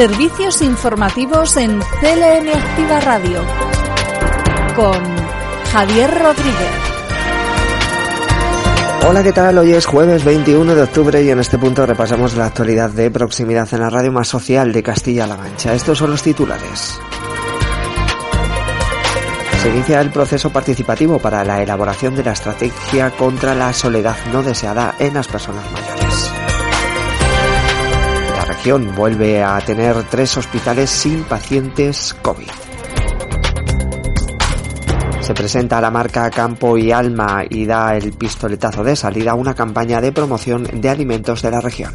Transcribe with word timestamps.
Servicios 0.00 0.62
informativos 0.62 1.58
en 1.58 1.78
CLM 1.78 2.48
Activa 2.54 3.00
Radio 3.00 3.44
con 4.74 4.98
Javier 5.70 6.10
Rodríguez. 6.10 6.70
Hola, 9.06 9.22
¿qué 9.22 9.32
tal? 9.34 9.58
Hoy 9.58 9.72
es 9.74 9.84
jueves 9.84 10.24
21 10.24 10.74
de 10.74 10.80
octubre 10.80 11.22
y 11.22 11.28
en 11.28 11.40
este 11.40 11.58
punto 11.58 11.84
repasamos 11.84 12.34
la 12.34 12.46
actualidad 12.46 12.88
de 12.88 13.10
proximidad 13.10 13.68
en 13.74 13.80
la 13.80 13.90
radio 13.90 14.10
más 14.10 14.28
social 14.28 14.72
de 14.72 14.82
Castilla-La 14.82 15.36
Mancha. 15.36 15.74
Estos 15.74 15.98
son 15.98 16.12
los 16.12 16.22
titulares. 16.22 16.98
Se 19.60 19.68
inicia 19.68 20.00
el 20.00 20.08
proceso 20.08 20.48
participativo 20.48 21.18
para 21.18 21.44
la 21.44 21.62
elaboración 21.62 22.14
de 22.14 22.24
la 22.24 22.32
estrategia 22.32 23.10
contra 23.10 23.54
la 23.54 23.74
soledad 23.74 24.16
no 24.32 24.42
deseada 24.42 24.94
en 24.98 25.12
las 25.12 25.28
personas 25.28 25.70
mayores. 25.70 25.99
Región 28.60 28.94
vuelve 28.94 29.42
a 29.42 29.58
tener 29.62 29.96
tres 30.10 30.36
hospitales 30.36 30.90
sin 30.90 31.24
pacientes 31.24 32.14
COVID. 32.20 32.50
Se 35.22 35.32
presenta 35.32 35.80
la 35.80 35.90
marca 35.90 36.28
Campo 36.28 36.76
y 36.76 36.92
Alma 36.92 37.42
y 37.48 37.64
da 37.64 37.96
el 37.96 38.12
pistoletazo 38.12 38.84
de 38.84 38.96
salida 38.96 39.30
a 39.30 39.34
una 39.34 39.54
campaña 39.54 40.02
de 40.02 40.12
promoción 40.12 40.68
de 40.74 40.90
alimentos 40.90 41.40
de 41.40 41.50
la 41.50 41.62
región. 41.62 41.94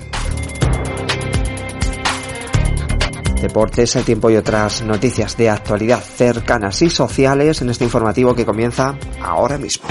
Deportes, 3.40 3.96
el 3.96 4.04
tiempo 4.04 4.32
y 4.32 4.38
otras 4.38 4.82
noticias 4.82 5.38
de 5.38 5.52
actualidad 5.52 6.00
cercanas 6.00 6.82
y 6.82 6.90
sociales 6.90 7.62
en 7.62 7.70
este 7.70 7.84
informativo 7.84 8.34
que 8.34 8.44
comienza 8.44 8.98
ahora 9.22 9.60
mismo. 9.60 9.88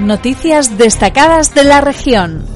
Noticias 0.00 0.78
destacadas 0.78 1.54
de 1.54 1.64
la 1.64 1.82
región. 1.82 2.55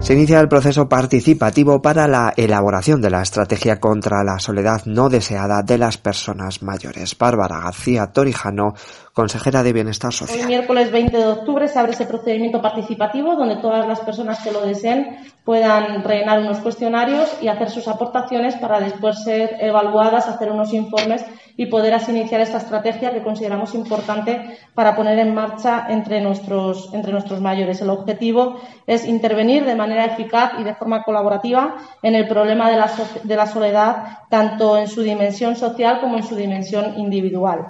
Se 0.00 0.14
inicia 0.14 0.40
el 0.40 0.48
proceso 0.48 0.88
participativo 0.88 1.82
para 1.82 2.08
la 2.08 2.32
elaboración 2.34 3.02
de 3.02 3.10
la 3.10 3.20
estrategia 3.20 3.78
contra 3.78 4.24
la 4.24 4.38
soledad 4.38 4.80
no 4.86 5.10
deseada 5.10 5.62
de 5.62 5.76
las 5.76 5.98
personas 5.98 6.62
mayores. 6.62 7.16
Bárbara 7.18 7.60
García 7.60 8.06
Torijano, 8.06 8.72
consejera 9.12 9.62
de 9.62 9.74
Bienestar 9.74 10.10
Social. 10.10 10.40
Hoy, 10.40 10.46
miércoles 10.46 10.90
20 10.90 11.16
de 11.16 11.26
octubre, 11.26 11.68
se 11.68 11.78
abre 11.78 11.92
ese 11.92 12.06
procedimiento 12.06 12.62
participativo 12.62 13.36
donde 13.36 13.60
todas 13.60 13.86
las 13.86 14.00
personas 14.00 14.42
que 14.42 14.50
lo 14.50 14.62
deseen 14.62 15.18
puedan 15.44 16.02
rellenar 16.02 16.40
unos 16.40 16.58
cuestionarios 16.60 17.36
y 17.42 17.48
hacer 17.48 17.70
sus 17.70 17.86
aportaciones 17.86 18.56
para 18.56 18.80
después 18.80 19.22
ser 19.22 19.58
evaluadas, 19.60 20.28
hacer 20.28 20.50
unos 20.50 20.72
informes 20.72 21.22
y 21.60 21.66
poder 21.66 21.92
así 21.92 22.10
iniciar 22.10 22.40
esta 22.40 22.56
estrategia 22.56 23.12
que 23.12 23.22
consideramos 23.22 23.74
importante 23.74 24.56
para 24.72 24.96
poner 24.96 25.18
en 25.18 25.34
marcha 25.34 25.88
entre 25.90 26.22
nuestros, 26.22 26.88
entre 26.94 27.12
nuestros 27.12 27.42
mayores. 27.42 27.82
El 27.82 27.90
objetivo 27.90 28.58
es 28.86 29.04
intervenir 29.04 29.66
de 29.66 29.74
manera 29.74 30.06
eficaz 30.06 30.52
y 30.58 30.64
de 30.64 30.74
forma 30.74 31.02
colaborativa 31.02 31.76
en 32.02 32.14
el 32.14 32.26
problema 32.26 32.70
de 32.70 32.78
la, 32.78 32.90
de 33.24 33.36
la 33.36 33.46
soledad, 33.46 34.20
tanto 34.30 34.78
en 34.78 34.88
su 34.88 35.02
dimensión 35.02 35.54
social 35.54 36.00
como 36.00 36.16
en 36.16 36.22
su 36.22 36.34
dimensión 36.34 36.98
individual. 36.98 37.66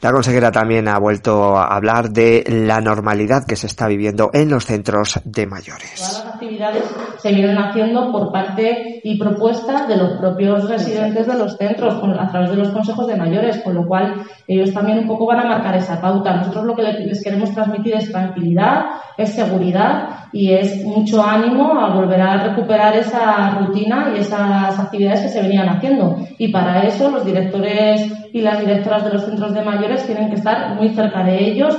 La 0.00 0.10
consejera 0.10 0.50
también 0.50 0.88
ha 0.88 0.98
vuelto 0.98 1.56
a 1.56 1.66
hablar 1.66 2.10
de 2.10 2.42
la 2.48 2.80
normalidad 2.80 3.46
que 3.46 3.54
se 3.54 3.68
está 3.68 3.86
viviendo 3.86 4.30
en 4.32 4.50
los 4.50 4.66
centros 4.66 5.20
de 5.24 5.46
mayores. 5.46 6.19
Actividades 6.50 6.82
se 7.18 7.32
vienen 7.32 7.58
haciendo 7.58 8.10
por 8.10 8.32
parte 8.32 9.00
y 9.04 9.16
propuesta 9.16 9.86
de 9.86 9.96
los 9.96 10.14
propios 10.14 10.68
residentes 10.68 11.28
de 11.28 11.38
los 11.38 11.56
centros 11.56 12.02
a 12.18 12.28
través 12.28 12.50
de 12.50 12.56
los 12.56 12.70
consejos 12.70 13.06
de 13.06 13.14
mayores, 13.14 13.60
con 13.62 13.74
lo 13.74 13.86
cual 13.86 14.14
ellos 14.48 14.72
también 14.72 14.98
un 14.98 15.06
poco 15.06 15.26
van 15.26 15.38
a 15.38 15.44
marcar 15.44 15.76
esa 15.76 16.00
pauta. 16.00 16.34
Nosotros 16.34 16.64
lo 16.64 16.74
que 16.74 16.82
les 16.82 17.22
queremos 17.22 17.54
transmitir 17.54 17.94
es 17.94 18.10
tranquilidad, 18.10 18.86
es 19.16 19.32
seguridad 19.32 20.08
y 20.32 20.52
es 20.52 20.84
mucho 20.84 21.24
ánimo 21.24 21.78
a 21.78 21.94
volver 21.94 22.20
a 22.20 22.48
recuperar 22.48 22.96
esa 22.96 23.50
rutina 23.60 24.12
y 24.12 24.18
esas 24.18 24.76
actividades 24.76 25.20
que 25.20 25.28
se 25.28 25.42
venían 25.42 25.68
haciendo. 25.68 26.16
Y 26.36 26.48
para 26.48 26.82
eso 26.82 27.12
los 27.12 27.24
directores 27.24 28.12
y 28.32 28.40
las 28.40 28.58
directoras 28.58 29.04
de 29.04 29.12
los 29.12 29.24
centros 29.24 29.54
de 29.54 29.62
mayores 29.62 30.04
tienen 30.04 30.28
que 30.28 30.34
estar 30.34 30.74
muy 30.74 30.88
cerca 30.88 31.22
de 31.22 31.44
ellos. 31.44 31.78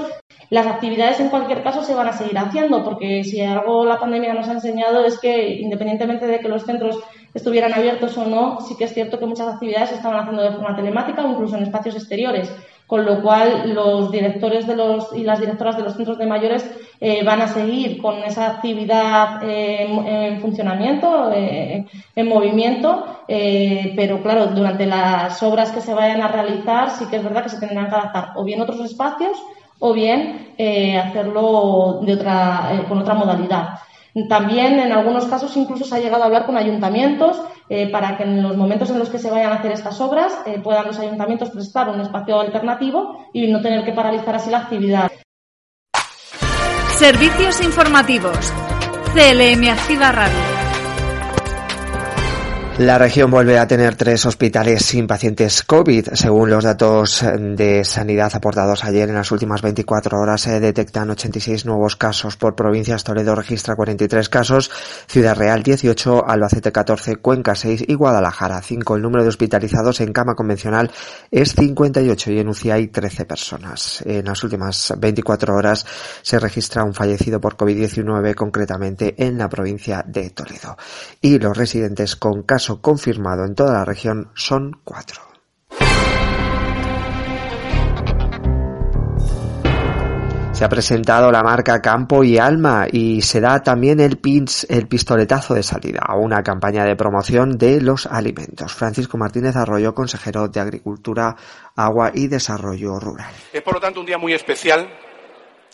Las 0.51 0.67
actividades 0.67 1.19
en 1.22 1.29
cualquier 1.29 1.63
caso 1.63 1.81
se 1.81 1.95
van 1.95 2.09
a 2.09 2.13
seguir 2.13 2.38
haciendo 2.38 2.84
porque 2.84 3.23
si 3.23 3.39
algo 3.41 3.85
la 3.85 3.97
pandemia 3.97 4.34
nos 4.34 4.50
ha 4.50 4.51
enseñado 4.51 5.06
es 5.06 5.17
que 5.17 5.62
independientemente 5.62 6.28
de 6.28 6.39
que 6.39 6.50
los 6.50 6.66
centros 6.66 7.00
estuvieran 7.34 7.73
abiertos 7.73 8.17
o 8.17 8.25
no, 8.25 8.59
sí 8.59 8.75
que 8.78 8.84
es 8.84 8.94
cierto 8.94 9.17
que 9.17 9.25
muchas 9.25 9.47
actividades 9.47 9.90
se 9.90 9.95
estaban 9.95 10.19
haciendo 10.19 10.44
de 10.44 10.51
forma 10.51 10.75
telemática 10.75 11.23
o 11.23 11.31
incluso 11.31 11.56
en 11.56 11.63
espacios 11.63 11.95
exteriores 11.95 12.53
con 12.91 13.06
lo 13.06 13.22
cual 13.22 13.73
los 13.73 14.11
directores 14.11 14.67
de 14.67 14.75
los, 14.75 15.16
y 15.16 15.23
las 15.23 15.40
directoras 15.40 15.78
de 15.78 15.84
los 15.84 15.95
centros 15.95 16.17
de 16.17 16.25
mayores 16.25 16.69
eh, 17.00 17.23
van 17.23 17.41
a 17.41 17.47
seguir 17.47 18.01
con 18.01 18.17
esa 18.17 18.47
actividad 18.47 19.41
eh, 19.44 19.84
en, 19.84 20.41
funcionamiento, 20.41 21.31
eh, 21.34 21.85
en 22.13 22.28
movimiento, 22.28 23.06
pero 23.95 24.22
claro, 24.22 24.47
durante 24.47 24.85
las 24.85 25.41
obras 25.41 25.72
que 25.72 25.79
se 25.79 25.94
vayan 25.94 26.22
a 26.22 26.28
realizar 26.28 26.90
sí 26.90 27.06
que 27.06 27.16
es 27.16 27.23
verdad 27.23 27.44
que 27.44 27.50
se 27.50 27.61
tendrán 27.61 27.88
que 27.88 27.95
adaptar 27.95 28.34
o 28.35 28.44
bien 28.44 28.59
otros 28.59 28.81
espacios 28.81 29.41
o 29.81 29.94
bien 29.94 30.56
hacerlo 31.03 32.02
de 32.03 32.14
otra, 32.14 32.86
con 32.88 33.00
otra 33.00 33.16
modalidad. 33.16 33.80
También 34.28 34.80
en 34.80 34.92
algunos 34.92 35.25
casos 35.25 35.56
incluso 35.56 35.86
se 35.86 35.96
ha 35.96 36.00
llegado 36.00 36.24
a 36.24 36.25
hablar 36.25 36.46
con 36.46 36.58
ayuntamientos 36.58 37.42
eh, 37.69 37.90
para 37.90 38.18
que 38.18 38.24
en 38.24 38.44
los 38.44 38.58
momentos 38.58 38.90
en 38.90 39.00
los 39.00 39.09
que 39.09 39.20
se 39.20 39.31
vayan 39.31 39.53
a 39.53 39.56
hacer 39.56 39.72
estas 39.72 40.02
obras 40.02 40.34
eh, 40.46 40.59
puedan 40.62 40.88
los 40.88 41.00
ayuntamientos 41.00 41.52
prestar 41.52 41.90
un 41.90 42.02
espacio 42.02 42.40
alternativo 42.41 43.28
y 43.31 43.47
no 43.47 43.62
tener 43.62 43.86
que 43.86 43.94
paralizar 43.94 44.36
así 44.36 44.50
la 44.50 44.59
actividad. 44.59 45.09
Servicios 46.90 47.62
informativos. 47.64 48.53
CLM 49.14 49.64
Radio. 50.12 50.60
La 52.81 52.97
región 52.97 53.30
vuelve 53.30 53.59
a 53.59 53.68
tener 53.68 53.94
tres 53.94 54.25
hospitales 54.25 54.84
sin 54.84 55.06
pacientes 55.06 55.62
COVID. 55.62 56.14
Según 56.14 56.50
los 56.50 56.64
datos 56.64 57.24
de 57.40 57.84
sanidad 57.86 58.31
aportados 58.34 58.84
ayer, 58.84 59.08
en 59.08 59.14
las 59.14 59.31
últimas 59.31 59.62
24 59.62 60.19
horas 60.19 60.42
se 60.42 60.59
detectan 60.59 61.12
86 61.12 61.68
nuevos 61.68 61.96
casos 61.96 62.38
por 62.38 62.56
provincias. 62.56 63.03
Toledo 63.03 63.36
registra 63.36 63.75
43 63.75 64.28
casos, 64.30 64.72
Ciudad 65.06 65.38
Real 65.38 65.62
18, 65.62 66.28
Albacete 66.28 66.72
14, 66.72 67.18
Cuenca 67.18 67.53
6 67.53 67.84
y 67.88 67.94
Guadalajara 67.94 68.59
5. 68.59 68.96
El 68.96 69.03
número 69.03 69.22
de 69.22 69.30
hospitalizados 69.30 70.02
en 70.02 70.12
cama 70.12 70.34
convencional 70.34 70.90
es 71.30 71.53
58 71.53 72.31
y 72.31 72.40
en 72.40 72.47
UCI 72.47 72.72
hay 72.72 72.88
13 72.88 73.25
personas. 73.25 74.02
En 74.08 74.25
las 74.25 74.44
últimas 74.44 74.91
24 74.97 75.56
horas 75.56 75.86
se 76.24 76.40
registra 76.40 76.84
un 76.84 76.96
fallecido 76.96 77.40
por 77.40 77.58
COVID-19, 77.58 78.34
concretamente 78.34 79.14
en 79.24 79.38
la 79.38 79.50
provincia 79.50 80.03
de 80.03 80.31
Toledo. 80.31 80.75
Y 81.22 81.38
los 81.38 81.56
residentes 81.56 82.16
con 82.16 82.41
confirmado 82.80 83.44
en 83.46 83.56
toda 83.56 83.74
la 83.74 83.86
región 83.86 84.32
son 84.36 84.80
cuatro. 84.84 85.22
Se 90.62 90.66
ha 90.66 90.70
presentado 90.70 91.32
la 91.32 91.42
marca 91.42 91.82
Campo 91.82 92.24
y 92.24 92.38
Alma 92.38 92.86
y 92.92 93.24
se 93.24 93.42
da 93.42 93.64
también 93.64 94.00
el, 94.00 94.20
pins, 94.20 94.68
el 94.70 94.88
pistoletazo 94.88 95.56
de 95.56 95.64
salida 95.64 96.02
a 96.08 96.16
una 96.16 96.44
campaña 96.44 96.86
de 96.86 96.96
promoción 96.96 97.58
de 97.58 97.82
los 97.82 98.06
alimentos. 98.06 98.72
Francisco 98.76 99.18
Martínez 99.18 99.56
Arroyo, 99.56 99.96
consejero 99.96 100.50
de 100.50 100.59
Agricultura, 100.59 101.36
Agua 101.76 102.12
y 102.14 102.28
Desarrollo 102.28 103.00
Rural. 103.00 103.34
Es 103.52 103.64
por 103.64 103.74
lo 103.74 103.80
tanto 103.80 104.02
un 104.02 104.06
día 104.06 104.20
muy 104.20 104.34
especial 104.34 104.88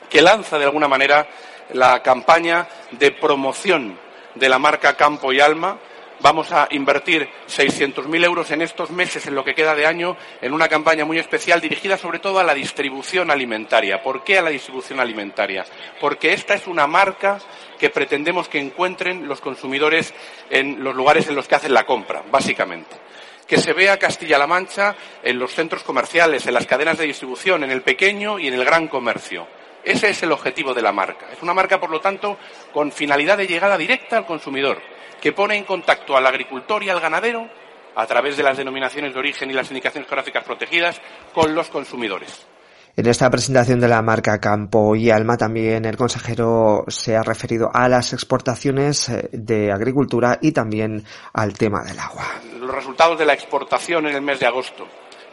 que 0.09 0.21
lanza 0.21 0.57
de 0.57 0.63
alguna 0.63 0.87
manera 0.87 1.27
la 1.73 2.01
campaña 2.01 2.65
de 2.97 3.11
promoción 3.11 3.99
de 4.35 4.47
la 4.47 4.57
marca 4.57 4.95
Campo 4.95 5.33
y 5.33 5.41
Alma 5.41 5.77
Vamos 6.19 6.51
a 6.51 6.67
invertir 6.71 7.29
600.000 7.47 8.25
euros 8.25 8.49
en 8.49 8.63
estos 8.63 8.89
meses, 8.89 9.27
en 9.27 9.35
lo 9.35 9.43
que 9.43 9.53
queda 9.53 9.75
de 9.75 9.85
año, 9.85 10.17
en 10.41 10.51
una 10.51 10.67
campaña 10.67 11.05
muy 11.05 11.19
especial 11.19 11.61
dirigida 11.61 11.95
sobre 11.95 12.17
todo 12.17 12.39
a 12.39 12.43
la 12.43 12.55
distribución 12.55 13.29
alimentaria. 13.29 14.01
¿Por 14.01 14.23
qué 14.23 14.39
a 14.39 14.41
la 14.41 14.49
distribución 14.49 14.99
alimentaria? 14.99 15.63
Porque 16.01 16.33
esta 16.33 16.55
es 16.55 16.65
una 16.65 16.87
marca 16.87 17.39
que 17.77 17.91
pretendemos 17.91 18.49
que 18.49 18.59
encuentren 18.59 19.27
los 19.27 19.41
consumidores 19.41 20.11
en 20.49 20.83
los 20.83 20.95
lugares 20.95 21.27
en 21.27 21.35
los 21.35 21.47
que 21.47 21.55
hacen 21.55 21.73
la 21.73 21.85
compra, 21.85 22.23
básicamente 22.31 22.95
que 23.47 23.57
se 23.57 23.71
vea 23.71 23.97
Castilla-La 23.97 24.45
Mancha 24.45 24.93
en 25.23 25.39
los 25.39 25.53
centros 25.53 25.81
comerciales, 25.81 26.45
en 26.45 26.53
las 26.53 26.67
cadenas 26.67 26.97
de 26.97 27.05
distribución, 27.05 27.63
en 27.63 27.71
el 27.71 27.81
pequeño 27.81 28.39
y 28.39 28.49
en 28.49 28.55
el 28.55 28.65
gran 28.65 28.89
comercio. 28.89 29.47
Ese 29.85 30.09
es 30.09 30.21
el 30.21 30.33
objetivo 30.33 30.73
de 30.73 30.81
la 30.81 30.91
marca. 30.91 31.27
Es 31.31 31.41
una 31.41 31.53
marca, 31.53 31.79
por 31.79 31.89
lo 31.89 32.01
tanto, 32.01 32.37
con 32.73 32.91
finalidad 32.91 33.37
de 33.37 33.47
llegada 33.47 33.77
directa 33.77 34.17
al 34.17 34.25
consumidor 34.25 34.81
que 35.27 35.33
pone 35.33 35.57
en 35.57 35.65
contacto 35.65 36.15
al 36.15 36.25
agricultor 36.25 36.81
y 36.83 36.89
al 36.89 37.01
ganadero 37.01 37.49
a 37.95 38.05
través 38.05 38.37
de 38.37 38.43
las 38.43 38.55
denominaciones 38.55 39.13
de 39.13 39.19
origen 39.19 39.51
y 39.51 39.53
las 39.53 39.69
indicaciones 39.69 40.07
geográficas 40.07 40.45
protegidas 40.45 41.01
con 41.33 41.53
los 41.53 41.67
consumidores. 41.67 42.47
En 42.95 43.07
esta 43.07 43.29
presentación 43.29 43.81
de 43.81 43.89
la 43.89 44.01
marca 44.01 44.39
Campo 44.39 44.95
y 44.95 45.09
Alma 45.11 45.35
también 45.35 45.83
el 45.83 45.97
consejero 45.97 46.85
se 46.87 47.17
ha 47.17 47.23
referido 47.23 47.69
a 47.73 47.89
las 47.89 48.13
exportaciones 48.13 49.09
eh, 49.09 49.27
de 49.33 49.69
agricultura 49.69 50.39
y 50.41 50.53
también 50.53 51.03
al 51.33 51.57
tema 51.57 51.83
del 51.83 51.99
agua. 51.99 52.23
Los 52.61 52.73
resultados 52.73 53.19
de 53.19 53.25
la 53.25 53.33
exportación 53.33 54.07
en 54.07 54.15
el 54.15 54.21
mes 54.21 54.39
de 54.39 54.45
agosto. 54.45 54.87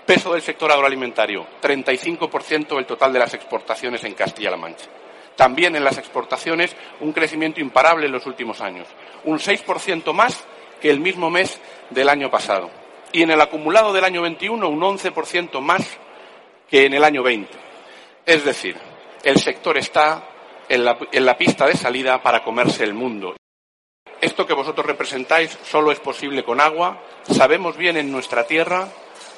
Peso 0.04 0.32
del 0.32 0.42
sector 0.42 0.72
agroalimentario, 0.72 1.46
35% 1.62 2.74
del 2.74 2.84
total 2.84 3.12
de 3.12 3.20
las 3.20 3.32
exportaciones 3.32 4.02
en 4.02 4.14
Castilla-La 4.14 4.56
Mancha. 4.56 4.90
También 5.36 5.74
en 5.76 5.84
las 5.84 5.98
exportaciones 5.98 6.74
un 7.00 7.12
crecimiento 7.12 7.60
imparable 7.60 8.06
en 8.06 8.12
los 8.12 8.26
últimos 8.26 8.60
años. 8.60 8.86
Un 9.24 9.38
6% 9.38 10.12
más 10.12 10.44
que 10.80 10.90
el 10.90 11.00
mismo 11.00 11.30
mes 11.30 11.60
del 11.90 12.08
año 12.08 12.30
pasado. 12.30 12.70
Y 13.12 13.22
en 13.22 13.30
el 13.30 13.40
acumulado 13.40 13.92
del 13.92 14.04
año 14.04 14.22
21 14.22 14.68
un 14.68 14.80
11% 14.80 15.60
más 15.60 15.98
que 16.68 16.86
en 16.86 16.94
el 16.94 17.04
año 17.04 17.22
20. 17.22 17.50
Es 18.26 18.44
decir, 18.44 18.76
el 19.22 19.38
sector 19.38 19.76
está 19.78 20.24
en 20.68 20.84
la, 20.84 20.98
en 21.12 21.24
la 21.24 21.36
pista 21.36 21.66
de 21.66 21.76
salida 21.76 22.22
para 22.22 22.42
comerse 22.42 22.84
el 22.84 22.94
mundo. 22.94 23.36
Esto 24.20 24.46
que 24.46 24.54
vosotros 24.54 24.86
representáis 24.86 25.58
solo 25.64 25.92
es 25.92 26.00
posible 26.00 26.44
con 26.44 26.60
agua. 26.60 27.02
Sabemos 27.30 27.76
bien 27.76 27.96
en 27.96 28.10
nuestra 28.10 28.46
tierra, 28.46 28.88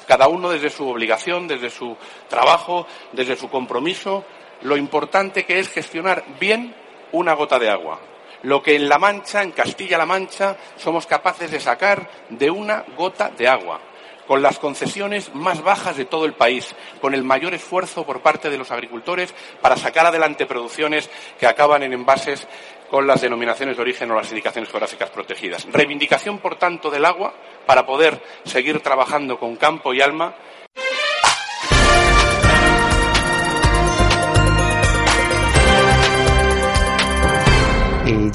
cada 0.07 0.29
uno 0.29 0.49
desde 0.49 0.69
su 0.69 0.87
obligación, 0.87 1.47
desde 1.47 1.69
su 1.69 1.97
trabajo, 2.29 2.87
desde 3.11 3.35
su 3.35 3.49
compromiso, 3.49 4.23
lo 4.61 4.77
importante 4.77 5.45
que 5.45 5.59
es 5.59 5.69
gestionar 5.69 6.23
bien 6.39 6.75
una 7.11 7.33
gota 7.33 7.59
de 7.59 7.69
agua. 7.69 7.99
Lo 8.43 8.61
que 8.61 8.75
en 8.75 8.87
La 8.87 8.99
Mancha, 8.99 9.41
en 9.41 9.51
Castilla-La 9.51 10.05
Mancha, 10.05 10.57
somos 10.77 11.07
capaces 11.07 11.49
de 11.51 11.59
sacar 11.59 12.09
de 12.29 12.51
una 12.51 12.85
gota 12.95 13.29
de 13.29 13.47
agua 13.47 13.81
con 14.27 14.41
las 14.41 14.59
concesiones 14.59 15.33
más 15.33 15.63
bajas 15.63 15.95
de 15.95 16.05
todo 16.05 16.25
el 16.25 16.33
país, 16.33 16.75
con 17.01 17.13
el 17.13 17.23
mayor 17.23 17.53
esfuerzo 17.53 18.05
por 18.05 18.21
parte 18.21 18.49
de 18.49 18.57
los 18.57 18.69
agricultores 18.71 19.33
para 19.61 19.77
sacar 19.77 20.05
adelante 20.05 20.45
producciones 20.45 21.09
que 21.39 21.47
acaban 21.47 21.81
en 21.83 21.93
envases 21.93 22.45
con 22.89 23.07
las 23.07 23.21
denominaciones 23.21 23.77
de 23.77 23.81
origen 23.81 24.11
o 24.11 24.15
las 24.15 24.29
indicaciones 24.29 24.69
geográficas 24.69 25.09
protegidas. 25.09 25.65
Reivindicación, 25.71 26.39
por 26.39 26.57
tanto, 26.57 26.91
del 26.91 27.05
agua 27.05 27.33
para 27.65 27.85
poder 27.85 28.21
seguir 28.43 28.81
trabajando 28.81 29.39
con 29.39 29.55
campo 29.55 29.93
y 29.93 30.01
alma 30.01 30.35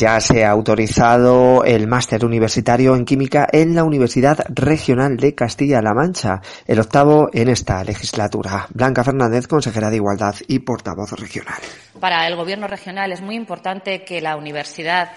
ya 0.03 0.21
se 0.21 0.45
ha 0.45 0.51
autorizado 0.51 1.63
el 1.63 1.87
máster 1.87 2.25
universitario 2.25 2.97
en 2.97 3.05
química 3.05 3.47
en 3.53 3.77
la 3.77 3.85
Universidad 3.85 4.45
Regional 4.49 5.17
de 5.17 5.33
Castilla-La 5.33 5.95
Mancha, 5.95 6.41
el 6.67 6.81
octavo 6.81 7.29
en 7.33 7.49
esta 7.49 7.85
legislatura. 7.85 8.67
Blanca 8.71 9.05
Fernández, 9.05 9.47
consejera 9.47 9.91
de 9.91 9.97
Igualdad 9.97 10.35
y 10.49 10.59
portavoz 10.59 11.13
regional. 11.13 11.61
Para 12.01 12.27
el 12.27 12.35
Gobierno 12.35 12.67
regional 12.67 13.13
es 13.13 13.21
muy 13.21 13.37
importante 13.37 14.03
que 14.03 14.21
la 14.21 14.37
universidad 14.37 15.09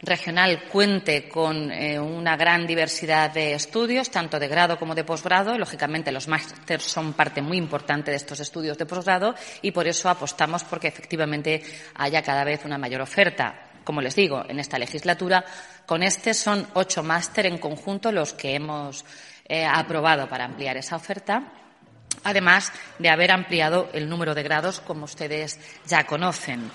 regional 0.00 0.62
cuente 0.72 1.28
con 1.28 1.70
eh, 1.70 2.00
una 2.00 2.34
gran 2.38 2.66
diversidad 2.66 3.30
de 3.30 3.52
estudios, 3.52 4.10
tanto 4.10 4.38
de 4.38 4.48
grado 4.48 4.78
como 4.78 4.94
de 4.94 5.04
posgrado. 5.04 5.58
Lógicamente, 5.58 6.12
los 6.12 6.28
másteres 6.28 6.84
son 6.84 7.12
parte 7.12 7.42
muy 7.42 7.58
importante 7.58 8.10
de 8.10 8.16
estos 8.16 8.40
estudios 8.40 8.78
de 8.78 8.86
posgrado 8.86 9.34
y 9.60 9.72
por 9.72 9.86
eso 9.86 10.08
apostamos 10.08 10.64
porque 10.64 10.88
efectivamente 10.88 11.62
haya 11.96 12.22
cada 12.22 12.42
vez 12.42 12.64
una 12.64 12.78
mayor 12.78 13.02
oferta 13.02 13.66
como 13.84 14.00
les 14.00 14.14
digo, 14.14 14.44
en 14.48 14.58
esta 14.58 14.78
legislatura. 14.78 15.44
Con 15.86 16.02
este 16.02 16.34
son 16.34 16.66
ocho 16.74 17.02
máster 17.02 17.46
en 17.46 17.58
conjunto 17.58 18.12
los 18.12 18.34
que 18.34 18.54
hemos 18.54 19.04
eh, 19.46 19.64
aprobado 19.64 20.28
para 20.28 20.44
ampliar 20.44 20.76
esa 20.76 20.96
oferta 20.96 21.52
además 22.24 22.72
de 22.98 23.08
haber 23.08 23.30
ampliado 23.30 23.88
el 23.92 24.08
número 24.08 24.34
de 24.34 24.42
grados, 24.42 24.80
como 24.80 25.04
ustedes 25.04 25.58
ya 25.86 26.04
conocen. 26.04 26.70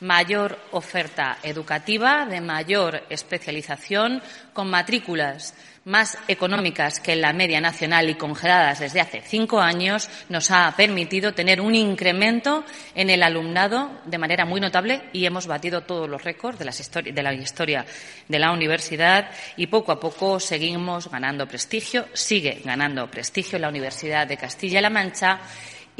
Mayor 0.00 0.58
oferta 0.72 1.38
educativa, 1.42 2.26
de 2.26 2.40
mayor 2.40 3.02
especialización, 3.10 4.22
con 4.52 4.70
matrículas 4.70 5.54
más 5.84 6.18
económicas 6.28 7.00
que 7.00 7.16
la 7.16 7.32
media 7.32 7.60
nacional 7.60 8.08
y 8.10 8.14
congeladas 8.14 8.80
desde 8.80 9.00
hace 9.00 9.22
cinco 9.22 9.60
años, 9.60 10.08
nos 10.28 10.50
ha 10.50 10.72
permitido 10.76 11.32
tener 11.32 11.60
un 11.60 11.74
incremento 11.74 12.64
en 12.94 13.10
el 13.10 13.22
alumnado 13.22 13.90
de 14.04 14.18
manera 14.18 14.44
muy 14.44 14.60
notable 14.60 15.02
y 15.12 15.24
hemos 15.24 15.46
batido 15.46 15.82
todos 15.82 16.08
los 16.08 16.22
récords 16.22 16.58
de, 16.58 17.12
de 17.12 17.22
la 17.22 17.32
historia 17.32 17.86
de 18.28 18.38
la 18.38 18.52
universidad 18.52 19.30
y 19.56 19.68
poco 19.68 19.92
a 19.92 20.00
poco 20.00 20.38
seguimos 20.38 21.10
ganando 21.10 21.46
prestigio, 21.46 22.06
sigue 22.12 22.60
ganando 22.64 23.10
prestigio 23.10 23.58
la 23.58 23.68
Universidad 23.68 24.26
de 24.26 24.36
Castilla-La 24.36 24.90
Mancha 24.90 25.40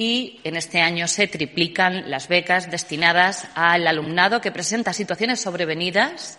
y 0.00 0.41
en 0.44 0.56
este 0.56 0.81
año 0.81 1.06
se 1.06 1.26
triplican 1.26 2.11
las 2.11 2.26
becas 2.26 2.70
destinadas 2.70 3.47
al 3.55 3.87
alumnado 3.87 4.41
que 4.41 4.50
presenta 4.50 4.94
situaciones 4.94 5.43
sobrevenidas 5.43 6.38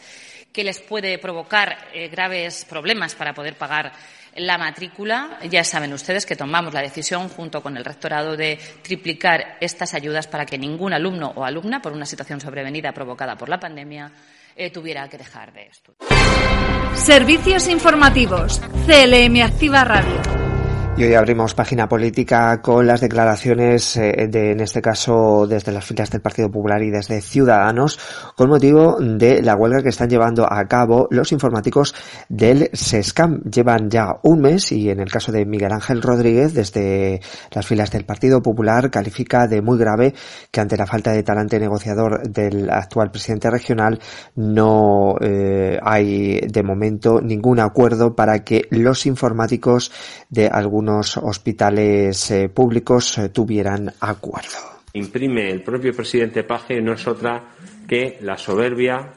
que 0.51 0.63
les 0.63 0.79
puede 0.79 1.19
provocar 1.19 1.77
eh, 1.93 2.07
graves 2.07 2.65
problemas 2.65 3.13
para 3.13 3.35
poder 3.35 3.53
pagar 3.53 3.91
la 4.35 4.57
matrícula. 4.57 5.37
Ya 5.47 5.63
saben 5.63 5.93
ustedes 5.93 6.25
que 6.25 6.35
tomamos 6.35 6.73
la 6.73 6.81
decisión, 6.81 7.29
junto 7.29 7.61
con 7.61 7.77
el 7.77 7.85
rectorado, 7.85 8.35
de 8.35 8.57
triplicar 8.81 9.57
estas 9.61 9.93
ayudas 9.93 10.25
para 10.25 10.47
que 10.47 10.57
ningún 10.57 10.93
alumno 10.93 11.31
o 11.35 11.45
alumna, 11.45 11.83
por 11.83 11.93
una 11.93 12.07
situación 12.07 12.41
sobrevenida 12.41 12.93
provocada 12.93 13.37
por 13.37 13.47
la 13.47 13.59
pandemia, 13.59 14.11
eh, 14.55 14.71
tuviera 14.71 15.07
que 15.07 15.19
dejar 15.19 15.53
de 15.53 15.67
estudiar. 15.67 16.95
Servicios 16.95 17.67
informativos. 17.67 18.59
CLM 18.87 19.43
Activa 19.43 19.83
Radio. 19.83 20.50
Y 20.97 21.05
hoy 21.05 21.13
abrimos 21.13 21.55
página 21.55 21.87
política 21.87 22.61
con 22.61 22.85
las 22.85 22.99
declaraciones 22.99 23.95
eh, 23.95 24.27
de, 24.29 24.51
en 24.51 24.59
este 24.59 24.81
caso, 24.81 25.47
desde 25.47 25.71
las 25.71 25.85
filas 25.85 26.11
del 26.11 26.21
Partido 26.21 26.51
Popular 26.51 26.83
y 26.83 26.91
desde 26.91 27.21
Ciudadanos, 27.21 27.97
con 28.35 28.49
motivo 28.49 28.97
de 28.99 29.41
la 29.41 29.55
huelga 29.55 29.81
que 29.81 29.89
están 29.89 30.09
llevando 30.09 30.45
a 30.51 30.63
cabo 30.65 31.07
los 31.09 31.31
informáticos 31.31 31.95
del 32.27 32.69
SESCAM. 32.73 33.41
Llevan 33.43 33.89
ya 33.89 34.19
un 34.23 34.41
mes 34.41 34.73
y 34.73 34.89
en 34.89 34.99
el 34.99 35.09
caso 35.09 35.31
de 35.31 35.45
Miguel 35.45 35.71
Ángel 35.71 36.01
Rodríguez, 36.01 36.53
desde 36.53 37.21
las 37.51 37.65
filas 37.65 37.89
del 37.89 38.03
Partido 38.03 38.41
Popular, 38.41 38.91
califica 38.91 39.47
de 39.47 39.61
muy 39.61 39.79
grave 39.79 40.13
que 40.51 40.59
ante 40.59 40.77
la 40.77 40.85
falta 40.85 41.13
de 41.13 41.23
talante 41.23 41.57
negociador 41.57 42.29
del 42.29 42.69
actual 42.69 43.11
presidente 43.11 43.49
regional 43.49 43.99
no 44.35 45.15
eh, 45.21 45.79
hay 45.81 46.41
de 46.41 46.63
momento 46.63 47.21
ningún 47.21 47.59
acuerdo 47.61 48.13
para 48.13 48.43
que 48.43 48.67
los 48.69 49.05
informáticos 49.05 49.91
de 50.29 50.47
algún 50.47 50.80
algunos 50.81 51.15
hospitales 51.17 52.31
eh, 52.31 52.49
públicos 52.49 53.19
eh, 53.19 53.29
tuvieran 53.29 53.93
acuerdo. 53.99 54.57
Imprime 54.93 55.51
el 55.51 55.61
propio 55.61 55.93
presidente 55.93 56.43
Paje 56.43 56.81
no 56.81 56.93
es 56.93 57.07
otra 57.07 57.53
que 57.87 58.17
la 58.21 58.35
soberbia, 58.35 59.13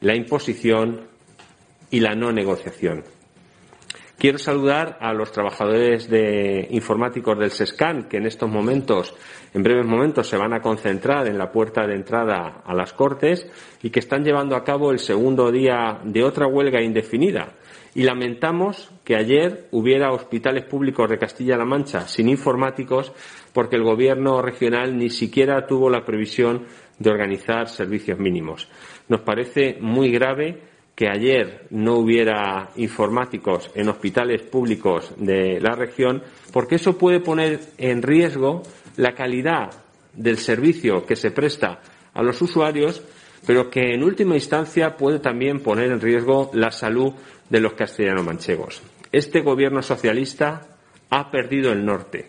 la 0.00 0.14
imposición 0.14 1.00
y 1.90 1.98
la 1.98 2.14
no 2.14 2.30
negociación. 2.30 3.02
Quiero 4.18 4.38
saludar 4.38 4.96
a 5.02 5.12
los 5.12 5.30
trabajadores 5.30 6.08
de 6.08 6.68
informáticos 6.70 7.38
del 7.38 7.50
SESCAN 7.50 8.04
que 8.08 8.16
en 8.16 8.24
estos 8.24 8.48
momentos, 8.48 9.14
en 9.52 9.62
breves 9.62 9.84
momentos, 9.84 10.26
se 10.26 10.38
van 10.38 10.54
a 10.54 10.62
concentrar 10.62 11.26
en 11.26 11.36
la 11.36 11.52
puerta 11.52 11.86
de 11.86 11.96
entrada 11.96 12.62
a 12.64 12.74
las 12.74 12.94
Cortes 12.94 13.46
y 13.82 13.90
que 13.90 14.00
están 14.00 14.24
llevando 14.24 14.56
a 14.56 14.64
cabo 14.64 14.90
el 14.90 15.00
segundo 15.00 15.52
día 15.52 16.00
de 16.02 16.24
otra 16.24 16.46
huelga 16.46 16.80
indefinida 16.80 17.56
y 17.94 18.04
lamentamos 18.04 18.90
que 19.04 19.16
ayer 19.16 19.68
hubiera 19.70 20.12
hospitales 20.12 20.64
públicos 20.64 21.10
de 21.10 21.18
Castilla-La 21.18 21.66
Mancha 21.66 22.08
sin 22.08 22.30
informáticos 22.30 23.12
porque 23.52 23.76
el 23.76 23.82
Gobierno 23.82 24.40
regional 24.40 24.96
ni 24.96 25.10
siquiera 25.10 25.66
tuvo 25.66 25.90
la 25.90 26.06
previsión 26.06 26.64
de 26.98 27.10
organizar 27.10 27.68
servicios 27.68 28.18
mínimos. 28.18 28.68
Nos 29.08 29.20
parece 29.20 29.76
muy 29.80 30.10
grave 30.10 30.75
que 30.96 31.10
ayer 31.10 31.66
no 31.70 31.98
hubiera 31.98 32.70
informáticos 32.76 33.70
en 33.74 33.90
hospitales 33.90 34.40
públicos 34.42 35.12
de 35.18 35.60
la 35.60 35.76
región, 35.76 36.22
porque 36.52 36.76
eso 36.76 36.96
puede 36.96 37.20
poner 37.20 37.60
en 37.76 38.00
riesgo 38.00 38.62
la 38.96 39.14
calidad 39.14 39.70
del 40.14 40.38
servicio 40.38 41.04
que 41.04 41.14
se 41.14 41.30
presta 41.30 41.82
a 42.14 42.22
los 42.22 42.40
usuarios, 42.40 43.02
pero 43.46 43.68
que 43.68 43.92
en 43.92 44.02
última 44.02 44.36
instancia 44.36 44.96
puede 44.96 45.18
también 45.18 45.60
poner 45.60 45.92
en 45.92 46.00
riesgo 46.00 46.50
la 46.54 46.70
salud 46.70 47.12
de 47.50 47.60
los 47.60 47.74
castellano-manchegos. 47.74 48.82
Este 49.12 49.42
gobierno 49.42 49.82
socialista 49.82 50.62
ha 51.10 51.30
perdido 51.30 51.72
el 51.72 51.84
norte. 51.84 52.26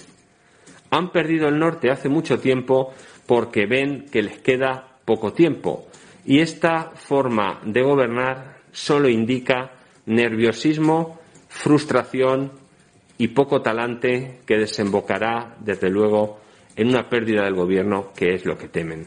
Han 0.90 1.12
perdido 1.12 1.48
el 1.48 1.58
norte 1.58 1.90
hace 1.90 2.10
mucho 2.10 2.38
tiempo 2.38 2.94
porque 3.26 3.66
ven 3.66 4.08
que 4.12 4.22
les 4.22 4.40
queda 4.40 5.00
poco 5.06 5.32
tiempo. 5.32 5.88
Y 6.26 6.40
esta 6.42 6.92
forma 6.96 7.62
de 7.64 7.82
gobernar 7.82 8.57
solo 8.72 9.10
indica 9.10 9.72
nerviosismo, 10.06 11.20
frustración 11.50 12.52
y 13.18 13.30
poco 13.30 13.62
talante 13.62 14.40
que 14.46 14.58
desembocará, 14.58 15.56
desde 15.60 15.90
luego, 15.90 16.40
en 16.76 16.90
una 16.90 17.10
pérdida 17.10 17.44
del 17.44 17.56
gobierno, 17.56 18.12
que 18.16 18.36
es 18.36 18.46
lo 18.46 18.58
que 18.58 18.68
temen. 18.68 19.06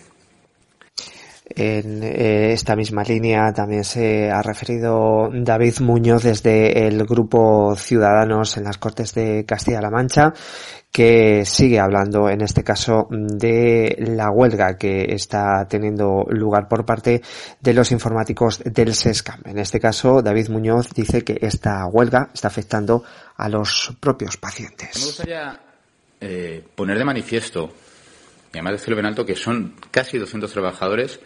En 1.53 2.03
eh, 2.05 2.53
esta 2.53 2.77
misma 2.77 3.03
línea 3.03 3.53
también 3.53 3.83
se 3.83 4.31
ha 4.31 4.41
referido 4.41 5.31
David 5.33 5.81
Muñoz 5.81 6.23
desde 6.23 6.87
el 6.87 7.05
grupo 7.05 7.75
Ciudadanos 7.77 8.57
en 8.57 8.65
las 8.65 8.79
Cortes 8.79 9.15
de 9.15 9.45
Castilla-La 9.45 9.91
Mancha, 9.91 10.33
que 10.93 11.45
sigue 11.45 11.79
hablando 11.79 12.29
en 12.29 12.41
este 12.41 12.65
caso 12.65 13.07
de 13.11 13.97
la 13.99 14.31
huelga 14.31 14.77
que 14.77 15.15
está 15.15 15.67
teniendo 15.69 16.27
lugar 16.31 16.69
por 16.69 16.85
parte 16.85 17.23
de 17.61 17.75
los 17.75 17.93
informáticos 17.93 18.61
del 18.65 18.95
SESCAM. 18.95 19.43
En 19.45 19.59
este 19.59 19.79
caso, 19.79 20.21
David 20.21 20.49
Muñoz 20.49 20.91
dice 20.93 21.23
que 21.23 21.39
esta 21.43 21.87
huelga 21.87 22.31
está 22.35 22.49
afectando 22.49 23.05
a 23.37 23.49
los 23.49 23.97
propios 24.01 24.37
pacientes. 24.37 24.97
Me 24.97 25.05
gustaría 25.05 25.61
eh, 26.21 26.65
poner 26.75 26.99
de 26.99 27.05
manifiesto 27.05 27.73
y 28.53 28.59
además 28.59 28.73
decirlo 28.73 28.97
bien 28.97 29.07
alto, 29.07 29.25
que 29.25 29.37
son 29.37 29.75
casi 29.93 30.19
200 30.19 30.51
trabajadores 30.53 31.21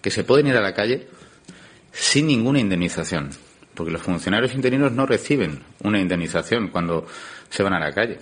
que 0.00 0.10
se 0.10 0.22
pueden 0.22 0.46
ir 0.46 0.56
a 0.56 0.60
la 0.60 0.74
calle 0.74 1.08
sin 1.92 2.26
ninguna 2.26 2.60
indemnización. 2.60 3.30
porque 3.74 3.92
los 3.92 4.02
funcionarios 4.02 4.54
interinos 4.54 4.90
no 4.90 5.06
reciben 5.06 5.62
una 5.84 6.00
indemnización 6.00 6.68
cuando 6.68 7.06
se 7.48 7.62
van 7.62 7.74
a 7.74 7.78
la 7.78 7.92
calle. 7.92 8.18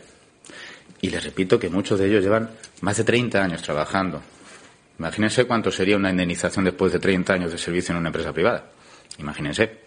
Y 1.01 1.11
les 1.11 1.23
repito 1.23 1.59
que 1.59 1.69
muchos 1.69 1.99
de 1.99 2.09
ellos 2.09 2.23
llevan 2.23 2.51
más 2.81 2.97
de 2.97 3.05
30 3.05 3.43
años 3.43 3.63
trabajando. 3.63 4.23
Imagínense 4.99 5.45
cuánto 5.45 5.71
sería 5.71 5.97
una 5.97 6.11
indemnización 6.11 6.65
después 6.65 6.93
de 6.93 6.99
30 6.99 7.35
años 7.35 7.53
de 7.53 7.59
servicio 7.59 7.93
en 7.93 7.99
una 7.99 8.09
empresa 8.09 8.33
privada. 8.33 8.71
Imagínense. 9.19 9.79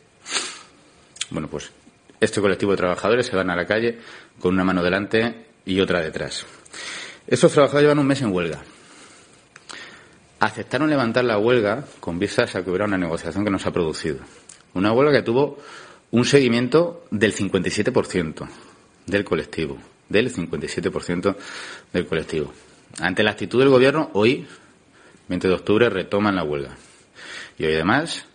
Bueno, 1.32 1.48
pues 1.48 1.72
este 2.20 2.42
colectivo 2.42 2.72
de 2.72 2.78
trabajadores 2.78 3.26
se 3.26 3.36
van 3.36 3.50
a 3.50 3.56
la 3.56 3.66
calle 3.66 4.00
con 4.40 4.54
una 4.54 4.64
mano 4.64 4.84
delante 4.84 5.46
y 5.66 5.80
otra 5.80 6.02
detrás. 6.02 6.46
Estos 7.28 7.52
trabajadores 7.52 7.84
llevan 7.84 8.00
un 8.00 8.08
mes 8.08 8.22
en 8.22 8.32
huelga. 8.32 8.60
Aceptaron 10.40 10.90
levantar 10.90 11.26
la 11.26 11.38
huelga 11.38 11.86
con 12.00 12.18
vistas 12.18 12.56
a 12.56 12.64
que 12.64 12.70
hubiera 12.70 12.86
una 12.86 12.98
negociación 12.98 13.44
que 13.44 13.52
no 13.52 13.60
se 13.60 13.70
ha 13.70 13.74
producido. 13.74 14.20
Una 14.74 14.92
huelga 14.94 15.12
que 15.12 15.24
tuvo 15.24 15.58
un 16.12 16.26
seguimiento 16.26 17.06
del 17.12 17.36
57% 17.36 18.48
del 19.06 19.24
colectivo. 19.26 19.78
Del 20.10 20.34
57% 20.34 21.36
del 21.94 22.08
colectivo. 22.08 22.54
Ante 23.00 23.24
la 23.24 23.32
actitud 23.32 23.60
del 23.60 23.70
Gobierno, 23.70 24.10
hoy, 24.14 24.48
20 25.28 25.48
de 25.48 25.54
octubre, 25.54 25.90
retoman 25.90 26.36
la 26.36 26.44
huelga. 26.44 26.76
Y 27.58 27.66
hoy, 27.66 27.74
además, 27.76 28.26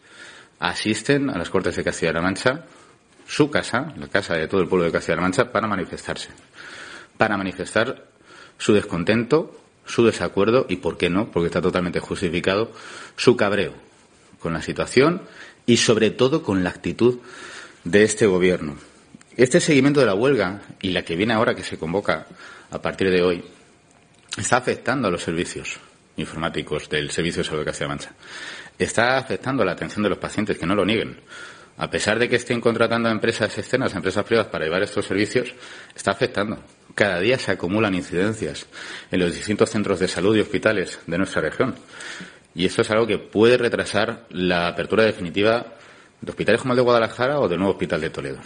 asisten 0.60 1.30
a 1.30 1.38
las 1.38 1.50
Cortes 1.50 1.76
de 1.76 1.84
Castilla-La 1.84 2.22
Mancha, 2.22 2.64
su 3.26 3.50
casa, 3.50 3.92
la 3.96 4.08
casa 4.08 4.34
de 4.34 4.46
todo 4.46 4.60
el 4.60 4.68
pueblo 4.68 4.84
de 4.84 4.92
Castilla-La 4.92 5.22
Mancha, 5.22 5.50
para 5.50 5.66
manifestarse. 5.66 6.30
Para 7.18 7.36
manifestar 7.36 8.06
su 8.58 8.72
descontento, 8.72 9.60
su 9.84 10.04
desacuerdo 10.06 10.66
y, 10.68 10.76
¿por 10.76 10.96
qué 10.96 11.10
no? 11.10 11.30
Porque 11.30 11.46
está 11.46 11.60
totalmente 11.60 12.00
justificado, 12.00 12.72
su 13.16 13.36
cabreo 13.36 13.74
con 14.38 14.52
la 14.52 14.62
situación 14.62 15.22
y, 15.66 15.78
sobre 15.78 16.10
todo, 16.10 16.42
con 16.42 16.64
la 16.64 16.70
actitud 16.70 17.18
de 17.84 18.04
este 18.04 18.26
Gobierno. 18.26 18.76
Este 19.36 19.58
seguimiento 19.58 19.98
de 19.98 20.06
la 20.06 20.14
huelga 20.14 20.62
y 20.80 20.90
la 20.90 21.02
que 21.02 21.16
viene 21.16 21.34
ahora 21.34 21.56
que 21.56 21.64
se 21.64 21.76
convoca 21.76 22.24
a 22.70 22.80
partir 22.80 23.10
de 23.10 23.20
hoy 23.20 23.44
está 24.38 24.58
afectando 24.58 25.08
a 25.08 25.10
los 25.10 25.24
servicios 25.24 25.80
informáticos 26.16 26.88
del 26.88 27.10
Servicio 27.10 27.42
de 27.42 27.48
Salud 27.48 27.60
de 27.62 27.64
Castilla-La 27.64 27.88
Mancha. 27.88 28.12
Está 28.78 29.18
afectando 29.18 29.64
a 29.64 29.66
la 29.66 29.72
atención 29.72 30.04
de 30.04 30.10
los 30.10 30.18
pacientes, 30.18 30.56
que 30.56 30.66
no 30.66 30.76
lo 30.76 30.84
nieguen. 30.84 31.18
A 31.78 31.90
pesar 31.90 32.20
de 32.20 32.28
que 32.28 32.36
estén 32.36 32.60
contratando 32.60 33.08
a 33.08 33.12
empresas 33.12 33.58
externas, 33.58 33.92
a 33.94 33.96
empresas 33.96 34.24
privadas 34.24 34.52
para 34.52 34.66
llevar 34.66 34.84
estos 34.84 35.04
servicios, 35.04 35.52
está 35.96 36.12
afectando. 36.12 36.60
Cada 36.94 37.18
día 37.18 37.36
se 37.36 37.50
acumulan 37.50 37.96
incidencias 37.96 38.66
en 39.10 39.18
los 39.18 39.34
distintos 39.34 39.68
centros 39.68 39.98
de 39.98 40.06
salud 40.06 40.36
y 40.36 40.40
hospitales 40.42 41.00
de 41.08 41.18
nuestra 41.18 41.42
región. 41.42 41.74
Y 42.54 42.66
esto 42.66 42.82
es 42.82 42.90
algo 42.92 43.08
que 43.08 43.18
puede 43.18 43.56
retrasar 43.56 44.26
la 44.30 44.68
apertura 44.68 45.02
definitiva 45.02 45.74
de 46.20 46.30
hospitales 46.30 46.60
como 46.60 46.74
el 46.74 46.76
de 46.76 46.82
Guadalajara 46.82 47.40
o 47.40 47.48
del 47.48 47.58
nuevo 47.58 47.72
hospital 47.72 48.00
de 48.00 48.10
Toledo. 48.10 48.38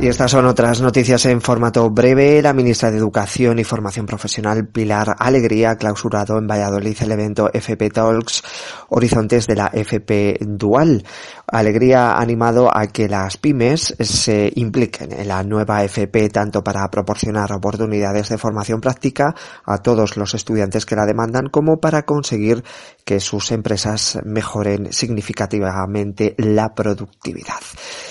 Y 0.00 0.06
estas 0.06 0.30
son 0.30 0.46
otras 0.46 0.80
noticias 0.80 1.26
en 1.26 1.40
formato 1.40 1.90
breve. 1.90 2.40
La 2.40 2.52
ministra 2.52 2.88
de 2.88 2.98
Educación 2.98 3.58
y 3.58 3.64
Formación 3.64 4.06
Profesional, 4.06 4.68
Pilar 4.68 5.16
Alegría, 5.18 5.72
ha 5.72 5.76
clausurado 5.76 6.38
en 6.38 6.46
Valladolid 6.46 6.96
el 7.00 7.10
evento 7.10 7.50
FP 7.52 7.90
Talks 7.90 8.44
Horizontes 8.90 9.48
de 9.48 9.56
la 9.56 9.66
FP 9.74 10.38
Dual. 10.42 11.02
Alegría 11.48 12.12
ha 12.12 12.20
animado 12.20 12.70
a 12.72 12.86
que 12.86 13.08
las 13.08 13.38
pymes 13.38 13.96
se 13.98 14.52
impliquen 14.54 15.12
en 15.12 15.26
la 15.26 15.42
nueva 15.42 15.82
FP 15.82 16.28
tanto 16.28 16.62
para 16.62 16.88
proporcionar 16.90 17.50
oportunidades 17.52 18.28
de 18.28 18.38
formación 18.38 18.80
práctica 18.80 19.34
a 19.64 19.78
todos 19.78 20.16
los 20.16 20.32
estudiantes 20.32 20.86
que 20.86 20.94
la 20.94 21.06
demandan 21.06 21.48
como 21.48 21.80
para 21.80 22.04
conseguir 22.04 22.62
que 23.04 23.18
sus 23.18 23.50
empresas 23.50 24.20
mejoren 24.24 24.92
significativamente 24.92 26.36
la 26.38 26.72
productividad. 26.74 27.60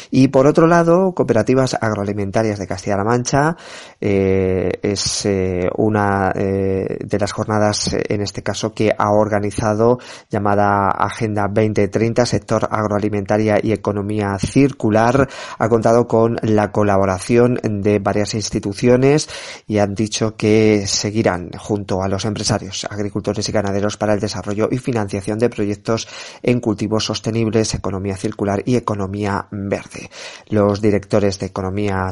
Y 0.09 0.29
por 0.29 0.47
otro 0.47 0.67
lado, 0.67 1.13
cooperativas 1.13 1.76
agroalimentarias 1.79 2.59
de 2.59 2.67
Castilla-La 2.67 3.03
Mancha 3.03 3.55
eh, 3.99 4.71
es 4.81 5.25
eh, 5.25 5.69
una 5.77 6.31
eh, 6.35 6.97
de 6.99 7.19
las 7.19 7.31
jornadas, 7.31 7.93
en 7.93 8.21
este 8.21 8.43
caso, 8.43 8.73
que 8.73 8.91
ha 8.97 9.11
organizado 9.11 9.99
llamada 10.29 10.89
Agenda 10.89 11.47
2030, 11.47 12.25
sector 12.25 12.67
agroalimentaria 12.69 13.59
y 13.61 13.71
economía 13.71 14.37
circular. 14.39 15.27
Ha 15.57 15.69
contado 15.69 16.07
con 16.07 16.37
la 16.41 16.71
colaboración 16.71 17.59
de 17.63 17.99
varias 17.99 18.33
instituciones 18.33 19.29
y 19.67 19.79
han 19.79 19.93
dicho 19.95 20.35
que 20.35 20.85
seguirán 20.87 21.51
junto 21.57 22.01
a 22.01 22.07
los 22.07 22.25
empresarios, 22.25 22.85
agricultores 22.89 23.47
y 23.49 23.51
ganaderos 23.51 23.97
para 23.97 24.13
el 24.13 24.19
desarrollo 24.19 24.67
y 24.71 24.77
financiación 24.77 25.39
de 25.39 25.49
proyectos 25.49 26.07
en 26.43 26.59
cultivos 26.59 27.05
sostenibles, 27.05 27.73
economía 27.73 28.15
circular 28.15 28.61
y 28.65 28.75
economía 28.75 29.47
verde. 29.51 30.09
Los 30.49 30.81
directores 30.81 31.39
de 31.39 31.47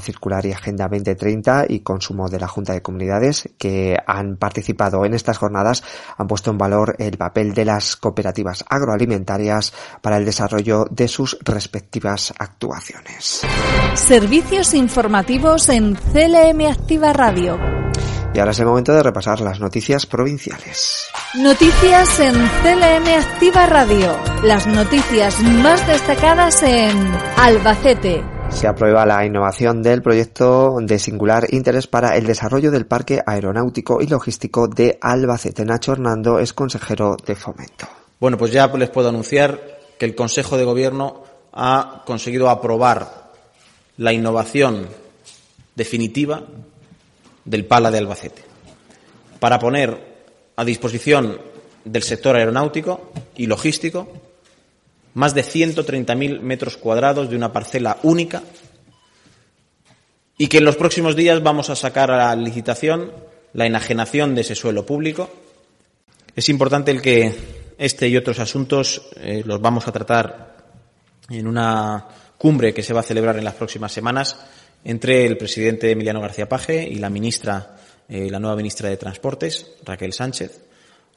Circular 0.01 0.45
y 0.45 0.51
Agenda 0.51 0.87
2030 0.87 1.65
y 1.69 1.79
Consumo 1.79 2.29
de 2.29 2.39
la 2.39 2.47
Junta 2.47 2.73
de 2.73 2.81
Comunidades 2.81 3.49
que 3.57 3.97
han 4.05 4.37
participado 4.37 5.05
en 5.05 5.13
estas 5.13 5.37
jornadas 5.37 5.83
han 6.17 6.27
puesto 6.27 6.51
en 6.51 6.57
valor 6.57 6.95
el 6.99 7.17
papel 7.17 7.53
de 7.53 7.65
las 7.65 7.95
cooperativas 7.95 8.63
agroalimentarias 8.69 9.73
para 10.01 10.17
el 10.17 10.25
desarrollo 10.25 10.85
de 10.89 11.07
sus 11.07 11.37
respectivas 11.43 12.33
actuaciones. 12.37 13.41
Servicios 13.95 14.73
informativos 14.73 15.69
en 15.69 15.95
CLM 15.95 16.67
Activa 16.69 17.13
Radio. 17.13 17.59
Y 18.33 18.39
ahora 18.39 18.51
es 18.51 18.59
el 18.59 18.65
momento 18.65 18.93
de 18.93 19.01
repasar 19.01 19.39
las 19.39 19.61
noticias 19.61 20.05
provinciales. 20.05 21.07
Noticias 21.35 22.19
en 22.19 22.33
CLM 22.33 23.07
Activa 23.17 23.65
Radio. 23.65 24.17
Las 24.43 24.67
noticias 24.67 25.39
más 25.41 25.87
destacadas 25.87 26.61
en 26.63 26.97
Albacete. 27.37 28.34
Se 28.49 28.67
aprueba 28.67 29.05
la 29.05 29.25
innovación 29.25 29.81
del 29.83 30.01
proyecto 30.01 30.77
de 30.81 30.97
singular 30.97 31.45
interés 31.49 31.87
para 31.87 32.15
el 32.15 32.25
desarrollo 32.25 32.71
del 32.71 32.85
parque 32.85 33.21
aeronáutico 33.25 34.01
y 34.01 34.07
logístico 34.07 34.67
de 34.67 34.97
Albacete. 35.01 35.65
Nacho 35.65 35.91
Hernando 35.91 36.39
es 36.39 36.53
consejero 36.53 37.17
de 37.25 37.35
fomento. 37.35 37.87
Bueno, 38.19 38.37
pues 38.37 38.51
ya 38.51 38.67
les 38.67 38.89
puedo 38.89 39.09
anunciar 39.09 39.59
que 39.99 40.05
el 40.05 40.15
Consejo 40.15 40.57
de 40.57 40.63
Gobierno 40.63 41.23
ha 41.53 42.03
conseguido 42.05 42.49
aprobar 42.49 43.31
la 43.97 44.13
innovación 44.13 44.87
definitiva 45.75 46.43
del 47.43 47.65
Pala 47.65 47.91
de 47.91 47.97
Albacete 47.99 48.43
para 49.39 49.59
poner 49.59 50.15
a 50.55 50.65
disposición 50.65 51.39
del 51.83 52.03
sector 52.03 52.35
aeronáutico 52.35 53.11
y 53.35 53.45
logístico 53.45 54.07
más 55.15 55.33
de 55.33 55.43
130.000 55.43 56.41
metros 56.41 56.77
cuadrados 56.77 57.29
de 57.29 57.35
una 57.35 57.51
parcela 57.51 57.97
única 58.03 58.43
y 60.37 60.47
que 60.47 60.57
en 60.57 60.65
los 60.65 60.75
próximos 60.75 61.15
días 61.15 61.41
vamos 61.41 61.69
a 61.69 61.75
sacar 61.75 62.11
a 62.11 62.17
la 62.17 62.35
licitación 62.35 63.11
la 63.53 63.65
enajenación 63.65 64.35
de 64.35 64.41
ese 64.41 64.53
suelo 64.53 64.85
público. 64.85 65.29
Es 66.35 66.49
importante 66.49 66.91
el 66.91 67.01
que 67.01 67.33
este 67.77 68.09
y 68.09 68.17
otros 68.17 68.39
asuntos 68.39 69.09
eh, 69.15 69.41
los 69.45 69.61
vamos 69.61 69.87
a 69.87 69.93
tratar 69.93 70.57
en 71.29 71.47
una 71.47 72.07
cumbre 72.37 72.73
que 72.73 72.83
se 72.83 72.93
va 72.93 72.99
a 72.99 73.03
celebrar 73.03 73.37
en 73.37 73.45
las 73.45 73.55
próximas 73.55 73.93
semanas 73.93 74.37
entre 74.83 75.25
el 75.25 75.37
presidente 75.37 75.91
Emiliano 75.91 76.19
García 76.19 76.49
Paje 76.49 76.85
y 76.85 76.95
la 76.95 77.09
ministra, 77.09 77.77
eh, 78.09 78.29
la 78.29 78.39
nueva 78.39 78.57
ministra 78.57 78.89
de 78.89 78.97
Transportes, 78.97 79.71
Raquel 79.85 80.11
Sánchez. 80.11 80.59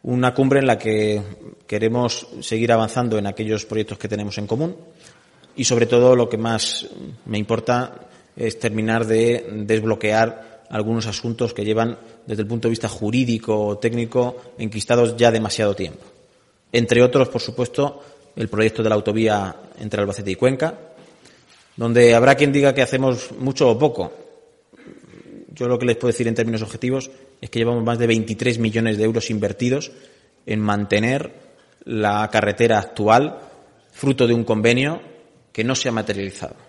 Una 0.03 0.33
cumbre 0.33 0.61
en 0.61 0.67
la 0.67 0.79
que 0.79 1.23
queremos 1.67 2.29
seguir 2.41 2.73
avanzando 2.73 3.19
en 3.19 3.27
aquellos 3.27 3.67
proyectos 3.67 3.99
que 3.99 4.09
tenemos 4.09 4.39
en 4.39 4.47
común 4.47 4.77
y, 5.57 5.65
sobre 5.65 5.87
todo, 5.87 6.15
lo 6.15 6.29
que 6.29 6.39
más 6.39 6.89
me 7.27 7.39
importa 7.39 8.09
es 8.37 8.59
terminar 8.59 9.07
de 9.07 9.49
desbloquear 9.67 10.63
algunos 10.71 11.07
asuntos 11.07 11.53
que 11.53 11.65
llevan, 11.65 11.99
desde 12.27 12.43
el 12.43 12.49
punto 12.49 12.69
de 12.69 12.71
vista 12.71 12.89
jurídico 12.89 13.67
o 13.67 13.79
técnico, 13.79 14.55
enquistados 14.59 15.17
ya 15.17 15.31
demasiado 15.31 15.75
tiempo. 15.75 16.05
Entre 16.71 17.03
otros, 17.03 17.29
por 17.29 17.41
supuesto, 17.41 18.03
el 18.37 18.49
proyecto 18.49 18.83
de 18.83 18.89
la 18.89 18.95
autovía 18.95 19.57
entre 19.81 20.01
Albacete 20.01 20.31
y 20.31 20.37
Cuenca, 20.37 20.79
donde 21.77 22.15
habrá 22.15 22.35
quien 22.35 22.53
diga 22.53 22.75
que 22.75 22.83
hacemos 22.83 23.33
mucho 23.39 23.69
o 23.69 23.79
poco. 23.79 24.13
Yo 25.55 25.67
lo 25.67 25.79
que 25.79 25.87
les 25.87 25.97
puedo 25.97 26.13
decir 26.13 26.29
en 26.29 26.35
términos 26.35 26.63
objetivos 26.63 27.11
es 27.41 27.51
que 27.51 27.59
llevamos 27.59 27.85
más 27.85 27.99
de 27.99 28.07
23 28.07 28.59
millones 28.59 28.99
de 28.99 29.05
euros 29.05 29.31
invertidos 29.31 29.93
en 30.47 30.61
mantener 30.61 31.33
la 31.85 32.29
carretera 32.31 32.79
actual, 32.79 33.39
fruto 33.93 34.27
de 34.27 34.35
un 34.35 34.45
convenio 34.45 35.01
que 35.53 35.65
no 35.65 35.75
se 35.75 35.89
ha 35.89 35.93
materializado. 35.93 36.68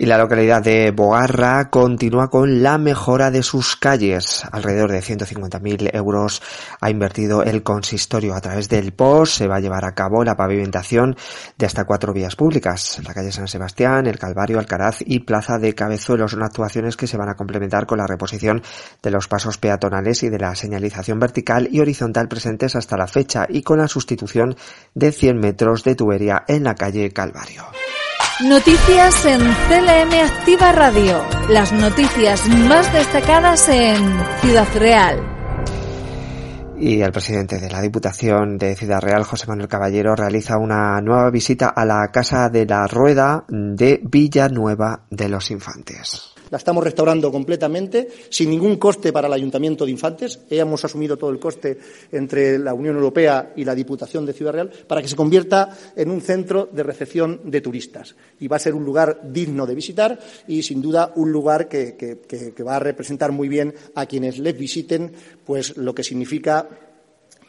Y 0.00 0.06
la 0.06 0.16
localidad 0.16 0.62
de 0.62 0.92
Bogarra 0.92 1.70
continúa 1.70 2.30
con 2.30 2.62
la 2.62 2.78
mejora 2.78 3.32
de 3.32 3.42
sus 3.42 3.74
calles. 3.74 4.44
Alrededor 4.52 4.92
de 4.92 5.00
150.000 5.00 5.90
euros 5.92 6.40
ha 6.80 6.88
invertido 6.88 7.42
el 7.42 7.64
consistorio 7.64 8.36
a 8.36 8.40
través 8.40 8.68
del 8.68 8.92
POS. 8.92 9.34
Se 9.34 9.48
va 9.48 9.56
a 9.56 9.60
llevar 9.60 9.84
a 9.84 9.96
cabo 9.96 10.22
la 10.22 10.36
pavimentación 10.36 11.16
de 11.56 11.66
hasta 11.66 11.84
cuatro 11.84 12.12
vías 12.12 12.36
públicas. 12.36 13.00
La 13.04 13.12
calle 13.12 13.32
San 13.32 13.48
Sebastián, 13.48 14.06
el 14.06 14.20
Calvario, 14.20 14.60
Alcaraz 14.60 14.98
y 15.04 15.18
Plaza 15.18 15.58
de 15.58 15.74
Cabezuelos 15.74 16.30
son 16.30 16.44
actuaciones 16.44 16.96
que 16.96 17.08
se 17.08 17.16
van 17.16 17.30
a 17.30 17.34
complementar 17.34 17.86
con 17.86 17.98
la 17.98 18.06
reposición 18.06 18.62
de 19.02 19.10
los 19.10 19.26
pasos 19.26 19.58
peatonales 19.58 20.22
y 20.22 20.28
de 20.28 20.38
la 20.38 20.54
señalización 20.54 21.18
vertical 21.18 21.68
y 21.72 21.80
horizontal 21.80 22.28
presentes 22.28 22.76
hasta 22.76 22.96
la 22.96 23.08
fecha 23.08 23.46
y 23.48 23.62
con 23.62 23.78
la 23.78 23.88
sustitución 23.88 24.54
de 24.94 25.10
100 25.10 25.40
metros 25.40 25.82
de 25.82 25.96
tubería 25.96 26.44
en 26.46 26.62
la 26.62 26.76
calle 26.76 27.10
Calvario. 27.10 27.64
Noticias 28.44 29.24
en 29.24 29.40
CLM 29.40 30.14
Activa 30.24 30.70
Radio. 30.70 31.24
Las 31.48 31.72
noticias 31.72 32.48
más 32.48 32.92
destacadas 32.92 33.68
en 33.68 33.96
Ciudad 34.40 34.68
Real. 34.76 35.18
Y 36.78 37.00
el 37.00 37.10
presidente 37.10 37.58
de 37.58 37.68
la 37.68 37.80
Diputación 37.80 38.56
de 38.56 38.76
Ciudad 38.76 39.00
Real, 39.00 39.24
José 39.24 39.46
Manuel 39.48 39.66
Caballero, 39.66 40.14
realiza 40.14 40.56
una 40.56 41.00
nueva 41.00 41.30
visita 41.30 41.70
a 41.70 41.84
la 41.84 42.12
Casa 42.12 42.48
de 42.48 42.64
la 42.64 42.86
Rueda 42.86 43.44
de 43.48 44.00
Villanueva 44.04 45.00
de 45.10 45.28
los 45.28 45.50
Infantes. 45.50 46.37
La 46.50 46.58
estamos 46.58 46.82
restaurando 46.82 47.30
completamente, 47.30 48.08
sin 48.30 48.50
ningún 48.50 48.76
coste 48.76 49.12
para 49.12 49.26
el 49.26 49.34
Ayuntamiento 49.34 49.84
de 49.84 49.90
Infantes. 49.90 50.40
Hemos 50.48 50.84
asumido 50.84 51.16
todo 51.16 51.30
el 51.30 51.38
coste 51.38 51.78
entre 52.10 52.58
la 52.58 52.72
Unión 52.72 52.96
Europea 52.96 53.52
y 53.54 53.64
la 53.64 53.74
Diputación 53.74 54.24
de 54.24 54.32
Ciudad 54.32 54.52
Real 54.52 54.70
para 54.86 55.02
que 55.02 55.08
se 55.08 55.16
convierta 55.16 55.76
en 55.94 56.10
un 56.10 56.22
centro 56.22 56.68
de 56.72 56.82
recepción 56.82 57.40
de 57.44 57.60
turistas. 57.60 58.14
Y 58.40 58.48
va 58.48 58.56
a 58.56 58.60
ser 58.60 58.74
un 58.74 58.84
lugar 58.84 59.20
digno 59.30 59.66
de 59.66 59.74
visitar 59.74 60.18
y, 60.46 60.62
sin 60.62 60.80
duda, 60.80 61.12
un 61.16 61.30
lugar 61.30 61.68
que, 61.68 62.56
va 62.66 62.76
a 62.76 62.80
representar 62.80 63.30
muy 63.32 63.48
bien 63.48 63.74
a 63.94 64.06
quienes 64.06 64.38
les 64.38 64.56
visiten, 64.56 65.12
pues 65.44 65.76
lo 65.76 65.94
que 65.94 66.02
significa 66.02 66.66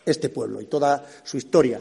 este 0.06 0.30
pueblo 0.30 0.60
y 0.60 0.66
toda 0.66 1.06
su 1.24 1.38
historia 1.38 1.80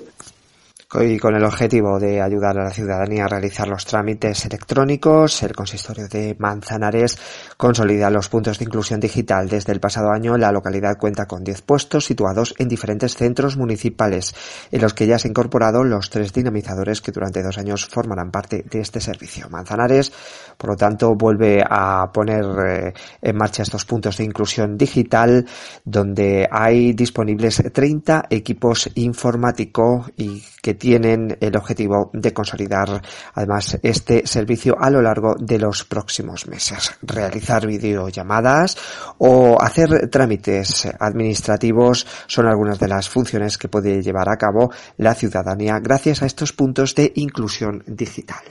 y 0.94 1.18
con 1.18 1.34
el 1.34 1.44
objetivo 1.44 1.98
de 1.98 2.22
ayudar 2.22 2.58
a 2.58 2.64
la 2.64 2.70
ciudadanía 2.70 3.26
a 3.26 3.28
realizar 3.28 3.68
los 3.68 3.84
trámites 3.84 4.46
electrónicos, 4.46 5.42
el 5.42 5.54
consistorio 5.54 6.08
de 6.08 6.34
Manzanares 6.38 7.18
consolida 7.58 8.08
los 8.08 8.30
puntos 8.30 8.58
de 8.58 8.64
inclusión 8.64 8.98
digital. 8.98 9.50
Desde 9.50 9.74
el 9.74 9.80
pasado 9.80 10.10
año, 10.10 10.38
la 10.38 10.50
localidad 10.50 10.96
cuenta 10.96 11.26
con 11.26 11.44
10 11.44 11.60
puestos 11.60 12.06
situados 12.06 12.54
en 12.56 12.68
diferentes 12.68 13.16
centros 13.16 13.58
municipales, 13.58 14.34
en 14.72 14.80
los 14.80 14.94
que 14.94 15.06
ya 15.06 15.18
se 15.18 15.28
han 15.28 15.32
incorporado 15.32 15.84
los 15.84 16.08
tres 16.08 16.32
dinamizadores 16.32 17.02
que 17.02 17.12
durante 17.12 17.42
dos 17.42 17.58
años 17.58 17.86
formarán 17.86 18.30
parte 18.30 18.64
de 18.70 18.80
este 18.80 19.02
servicio. 19.02 19.50
Manzanares, 19.50 20.10
por 20.56 20.70
lo 20.70 20.76
tanto, 20.76 21.14
vuelve 21.14 21.62
a 21.68 22.10
poner 22.10 22.46
eh, 22.66 22.94
en 23.20 23.36
marcha 23.36 23.62
estos 23.62 23.84
puntos 23.84 24.16
de 24.16 24.24
inclusión 24.24 24.78
digital, 24.78 25.44
donde 25.84 26.48
hay 26.50 26.94
disponibles 26.94 27.62
30 27.74 28.24
equipos 28.30 28.88
informáticos 28.94 30.10
y 30.16 30.42
que 30.62 30.77
tienen 30.78 31.36
el 31.40 31.56
objetivo 31.56 32.10
de 32.12 32.32
consolidar 32.32 33.02
además 33.34 33.78
este 33.82 34.26
servicio 34.26 34.76
a 34.80 34.90
lo 34.90 35.02
largo 35.02 35.34
de 35.38 35.58
los 35.58 35.84
próximos 35.84 36.46
meses. 36.46 36.92
Realizar 37.02 37.66
videollamadas 37.66 38.76
o 39.18 39.60
hacer 39.60 40.08
trámites 40.08 40.88
administrativos 40.98 42.06
son 42.26 42.46
algunas 42.46 42.78
de 42.78 42.88
las 42.88 43.08
funciones 43.08 43.58
que 43.58 43.68
puede 43.68 44.02
llevar 44.02 44.28
a 44.28 44.36
cabo 44.36 44.72
la 44.96 45.14
ciudadanía 45.14 45.78
gracias 45.80 46.22
a 46.22 46.26
estos 46.26 46.52
puntos 46.52 46.94
de 46.94 47.12
inclusión 47.16 47.82
digital. 47.86 48.42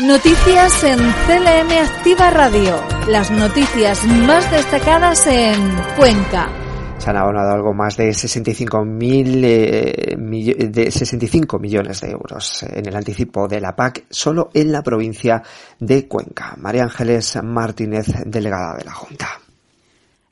Noticias 0.00 0.84
en 0.84 0.98
CLM 0.98 1.70
Activa 1.84 2.30
Radio. 2.30 2.82
Las 3.08 3.30
noticias 3.30 4.04
más 4.04 4.50
destacadas 4.50 5.26
en 5.26 5.76
Cuenca 5.96 6.61
se 7.02 7.10
han 7.10 7.16
abonado 7.16 7.50
algo 7.50 7.74
más 7.74 7.96
de 7.96 8.14
65, 8.14 8.84
mil, 8.84 9.44
eh, 9.44 10.14
de 10.16 10.88
65 10.88 11.58
millones 11.58 12.00
de 12.00 12.10
euros 12.10 12.62
en 12.62 12.86
el 12.86 12.94
anticipo 12.94 13.48
de 13.48 13.60
la 13.60 13.74
PAC 13.74 14.04
solo 14.08 14.50
en 14.54 14.70
la 14.70 14.82
provincia 14.82 15.42
de 15.80 16.06
Cuenca. 16.06 16.54
María 16.58 16.84
Ángeles 16.84 17.40
Martínez, 17.42 18.06
delegada 18.24 18.76
de 18.76 18.84
la 18.84 18.92
Junta. 18.92 19.28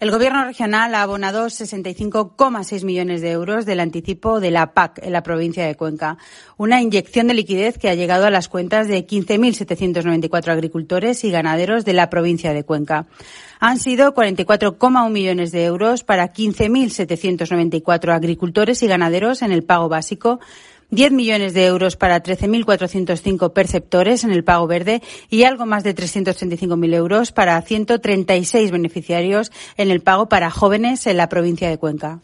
El 0.01 0.11
Gobierno 0.11 0.47
regional 0.47 0.95
ha 0.95 1.03
abonado 1.03 1.45
65,6 1.45 2.85
millones 2.85 3.21
de 3.21 3.33
euros 3.33 3.67
del 3.67 3.81
anticipo 3.81 4.41
de 4.41 4.51
la 4.51 4.73
PAC 4.73 4.99
en 5.03 5.13
la 5.13 5.23
provincia 5.23 5.67
de 5.67 5.75
Cuenca, 5.75 6.17
una 6.57 6.81
inyección 6.81 7.27
de 7.27 7.35
liquidez 7.35 7.77
que 7.77 7.91
ha 7.91 7.95
llegado 7.95 8.25
a 8.25 8.31
las 8.31 8.49
cuentas 8.49 8.89
de 8.89 9.07
15.794 9.07 10.49
agricultores 10.49 11.23
y 11.23 11.31
ganaderos 11.31 11.85
de 11.85 11.93
la 11.93 12.09
provincia 12.09 12.55
de 12.55 12.65
Cuenca. 12.65 13.09
Han 13.59 13.79
sido 13.79 14.15
44,1 14.15 15.11
millones 15.11 15.53
de 15.53 15.67
euros 15.67 16.03
para 16.03 16.33
15.794 16.33 18.15
agricultores 18.15 18.83
y 18.83 18.87
ganaderos 18.87 19.43
en 19.43 19.53
el 19.53 19.65
pago 19.65 19.91
básico, 19.91 20.41
10 20.91 21.13
millones 21.13 21.55
de 21.55 21.67
euros 21.67 21.97
para 21.97 22.23
13.405 22.23 23.53
perceptores 23.53 24.25
en 24.25 24.31
el 24.33 24.45
pago 24.45 24.67
verde 24.67 25.03
y 25.29 25.45
algo 25.45 25.67
más 25.67 25.85
de 25.85 25.95
335.000 25.95 26.95
euros 26.95 27.33
para 27.33 27.61
136 27.61 28.71
beneficiarios 28.71 29.53
en 29.77 29.91
el 29.91 30.01
pago 30.01 30.29
para 30.29 30.51
jóvenes 30.51 31.07
en 31.07 31.17
la 31.17 31.29
provincia 31.29 31.69
de 31.69 31.79
Cuenca. 31.79 32.21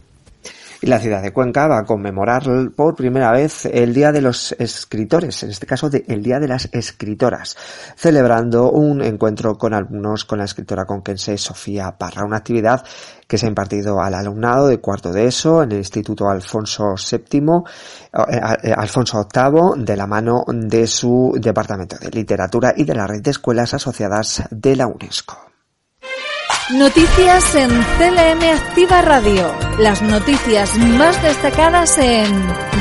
Y 0.83 0.87
la 0.87 0.99
ciudad 0.99 1.23
de 1.23 1.33
Cuenca 1.33 1.67
va 1.67 1.79
a 1.79 1.85
conmemorar 1.85 2.45
por 2.77 2.95
primera 2.95 3.33
vez 3.33 3.65
el 3.67 3.95
Día 3.95 4.13
de 4.13 4.21
los 4.21 4.53
Escritores, 4.59 5.43
en 5.43 5.51
este 5.51 5.67
caso 5.67 5.91
el 5.93 6.23
Día 6.23 6.39
de 6.39 6.49
las 6.49 6.69
Escritoras, 6.73 7.57
celebrando 7.97 8.71
un 8.71 9.03
encuentro 9.03 9.57
con 9.57 9.73
alumnos 9.73 10.25
con 10.25 10.39
la 10.39 10.45
escritora 10.45 10.85
conquense 10.85 11.39
Sofía 11.39 11.97
Parra, 11.97 12.25
una 12.25 12.37
actividad 12.37 12.85
que 13.27 13.39
se 13.39 13.47
ha 13.47 13.49
impartido 13.49 14.01
al 14.01 14.15
alumnado 14.15 14.69
de 14.69 14.79
cuarto 14.79 15.13
de 15.13 15.27
ESO 15.27 15.63
en 15.63 15.73
el 15.73 15.79
Instituto 15.79 16.29
Alfonso 16.29 16.95
VII, 16.95 17.41
eh, 18.13 18.41
eh, 18.63 18.75
Alfonso 18.77 19.27
VIII, 19.33 19.85
de 19.85 19.97
la 19.97 20.07
mano 20.07 20.45
de 20.47 20.87
su 20.87 21.37
Departamento 21.41 21.97
de 21.97 22.11
Literatura 22.11 22.73
y 22.77 22.85
de 22.85 22.95
la 22.95 23.07
red 23.07 23.23
de 23.23 23.31
escuelas 23.31 23.75
asociadas 23.75 24.45
de 24.51 24.77
la 24.77 24.87
UNESCO. 24.87 25.46
Noticias 26.75 27.55
en 27.55 27.69
CLM 27.71 28.43
Activa 28.43 29.01
Radio. 29.01 29.55
Las 29.79 30.03
noticias 30.03 30.77
más 30.77 31.23
destacadas 31.23 31.97
en 31.97 32.27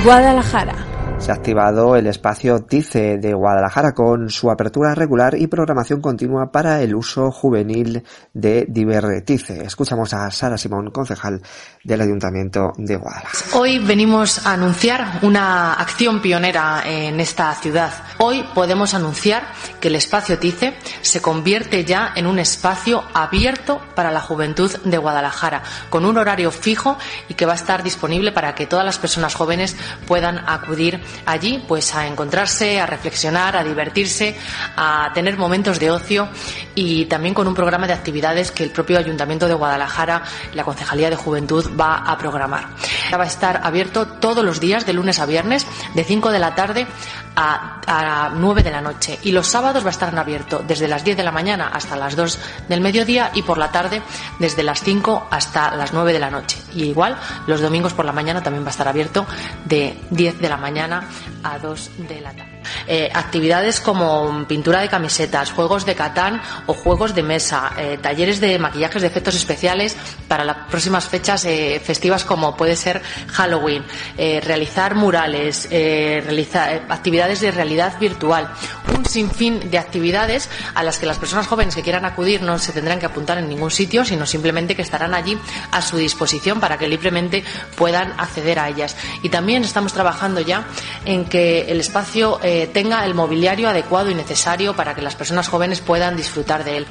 Guadalajara. 0.03 0.94
Se 1.25 1.31
ha 1.31 1.33
activado 1.33 1.95
el 1.95 2.05
espacio 2.05 2.59
TICE 2.59 3.17
de 3.17 3.33
Guadalajara 3.33 3.95
con 3.95 4.29
su 4.29 4.51
apertura 4.51 4.93
regular 4.93 5.33
y 5.35 5.47
programación 5.47 5.99
continua 5.99 6.51
para 6.51 6.83
el 6.83 6.93
uso 6.93 7.31
juvenil 7.31 8.03
de 8.31 8.67
Divertice. 8.69 9.63
Escuchamos 9.63 10.13
a 10.13 10.29
Sara 10.29 10.55
Simón, 10.55 10.91
concejal 10.91 11.41
del 11.83 12.01
Ayuntamiento 12.01 12.73
de 12.77 12.97
Guadalajara. 12.97 13.57
Hoy 13.59 13.79
venimos 13.79 14.45
a 14.45 14.53
anunciar 14.53 15.17
una 15.23 15.73
acción 15.73 16.21
pionera 16.21 16.83
en 16.85 17.19
esta 17.19 17.51
ciudad. 17.55 17.91
Hoy 18.19 18.45
podemos 18.53 18.93
anunciar 18.93 19.47
que 19.81 19.87
el 19.87 19.95
espacio 19.95 20.37
TICE 20.37 20.75
se 21.01 21.23
convierte 21.23 21.85
ya 21.85 22.11
en 22.15 22.27
un 22.27 22.37
espacio 22.37 23.03
abierto 23.15 23.81
para 23.95 24.11
la 24.11 24.21
juventud 24.21 24.71
de 24.83 24.97
Guadalajara, 24.99 25.63
con 25.89 26.05
un 26.05 26.19
horario 26.19 26.51
fijo 26.51 26.99
y 27.29 27.33
que 27.33 27.47
va 27.47 27.53
a 27.53 27.55
estar 27.55 27.81
disponible 27.81 28.31
para 28.31 28.53
que 28.53 28.67
todas 28.67 28.85
las 28.85 28.99
personas 28.99 29.33
jóvenes 29.33 29.75
puedan 30.05 30.37
acudir 30.47 31.01
allí 31.25 31.63
pues 31.67 31.93
a 31.95 32.07
encontrarse, 32.07 32.79
a 32.79 32.85
reflexionar, 32.85 33.55
a 33.55 33.63
divertirse, 33.63 34.35
a 34.75 35.11
tener 35.13 35.37
momentos 35.37 35.79
de 35.79 35.91
ocio 35.91 36.29
y 36.75 37.05
también 37.05 37.33
con 37.33 37.47
un 37.47 37.53
programa 37.53 37.87
de 37.87 37.93
actividades 37.93 38.51
que 38.51 38.63
el 38.63 38.71
propio 38.71 38.97
Ayuntamiento 38.97 39.47
de 39.47 39.53
Guadalajara, 39.53 40.23
la 40.53 40.63
Concejalía 40.63 41.09
de 41.09 41.15
Juventud 41.15 41.71
va 41.79 41.97
a 41.97 42.17
programar. 42.17 42.67
Va 43.13 43.23
a 43.23 43.27
estar 43.27 43.61
abierto 43.63 44.07
todos 44.07 44.43
los 44.43 44.59
días 44.59 44.85
de 44.85 44.93
lunes 44.93 45.19
a 45.19 45.25
viernes 45.25 45.65
de 45.93 46.03
5 46.03 46.31
de 46.31 46.39
la 46.39 46.55
tarde 46.55 46.87
a, 47.35 47.81
a 47.85 48.29
9 48.29 48.63
de 48.63 48.71
la 48.71 48.81
noche 48.81 49.19
y 49.23 49.31
los 49.31 49.47
sábados 49.47 49.83
va 49.83 49.87
a 49.87 49.91
estar 49.91 50.17
abierto 50.17 50.63
desde 50.65 50.87
las 50.87 51.03
10 51.03 51.17
de 51.17 51.23
la 51.23 51.31
mañana 51.31 51.69
hasta 51.73 51.95
las 51.95 52.15
2 52.15 52.39
del 52.69 52.81
mediodía 52.81 53.31
y 53.33 53.41
por 53.41 53.57
la 53.57 53.71
tarde 53.71 54.01
desde 54.39 54.63
las 54.63 54.81
5 54.81 55.27
hasta 55.29 55.75
las 55.75 55.93
9 55.93 56.13
de 56.13 56.19
la 56.19 56.31
noche. 56.31 56.57
Y 56.73 56.85
igual 56.85 57.17
los 57.47 57.61
domingos 57.61 57.93
por 57.93 58.05
la 58.05 58.11
mañana 58.11 58.41
también 58.41 58.63
va 58.63 58.69
a 58.69 58.71
estar 58.71 58.87
abierto 58.87 59.25
de 59.65 59.99
10 60.11 60.39
de 60.39 60.49
la 60.49 60.57
mañana 60.57 61.07
a 61.43 61.59
2 61.59 61.91
de 62.07 62.21
la 62.21 62.31
tarde. 62.31 62.54
Eh, 62.87 63.09
actividades 63.13 63.79
como 63.79 64.45
pintura 64.47 64.81
de 64.81 64.89
camisetas, 64.89 65.51
juegos 65.51 65.85
de 65.85 65.95
catán 65.95 66.41
o 66.65 66.73
juegos 66.73 67.15
de 67.15 67.23
mesa, 67.23 67.71
eh, 67.77 67.97
talleres 68.01 68.39
de 68.39 68.59
maquillajes 68.59 69.01
de 69.01 69.07
efectos 69.07 69.35
especiales 69.35 69.95
para 70.27 70.43
las 70.43 70.57
próximas 70.69 71.07
fechas 71.07 71.45
eh, 71.45 71.81
festivas 71.83 72.23
como 72.23 72.55
puede 72.55 72.75
ser 72.75 73.01
Halloween, 73.27 73.83
realizar 74.17 74.95
murales, 74.95 75.67
realizar 75.69 76.85
actividades 76.89 77.41
de 77.41 77.51
realidad 77.51 77.99
virtual. 77.99 78.49
Un 78.95 79.05
sinfín 79.05 79.69
de 79.69 79.77
actividades 79.77 80.49
a 80.73 80.83
las 80.83 80.97
que 80.97 81.05
las 81.05 81.17
personas 81.17 81.47
jóvenes 81.47 81.75
que 81.75 81.81
quieran 81.81 82.05
acudir 82.05 82.41
no 82.41 82.57
se 82.59 82.71
tendrán 82.71 82.99
que 82.99 83.05
apuntar 83.05 83.37
en 83.37 83.49
ningún 83.49 83.71
sitio, 83.71 84.05
sino 84.05 84.25
simplemente 84.25 84.75
que 84.75 84.81
estarán 84.81 85.13
allí 85.13 85.37
a 85.71 85.81
su 85.81 85.97
disposición 85.97 86.59
para 86.59 86.77
que 86.77 86.87
libremente 86.87 87.43
puedan 87.75 88.13
acceder 88.17 88.59
a 88.59 88.69
ellas. 88.69 88.95
Y 89.23 89.29
también 89.29 89.63
estamos 89.63 89.93
trabajando 89.93 90.41
ya 90.41 90.65
en 91.05 91.25
que 91.25 91.61
el 91.63 91.79
espacio 91.79 92.39
tenga 92.73 93.05
el 93.05 93.13
mobiliario 93.13 93.69
adecuado 93.69 94.09
y 94.09 94.15
necesario 94.15 94.75
para 94.75 94.95
que 94.95 95.01
las 95.01 95.15
personas 95.15 95.47
jóvenes 95.47 95.81
puedan 95.81 96.15
disfrutar 96.15 96.63
de 96.63 96.77
él. 96.77 96.87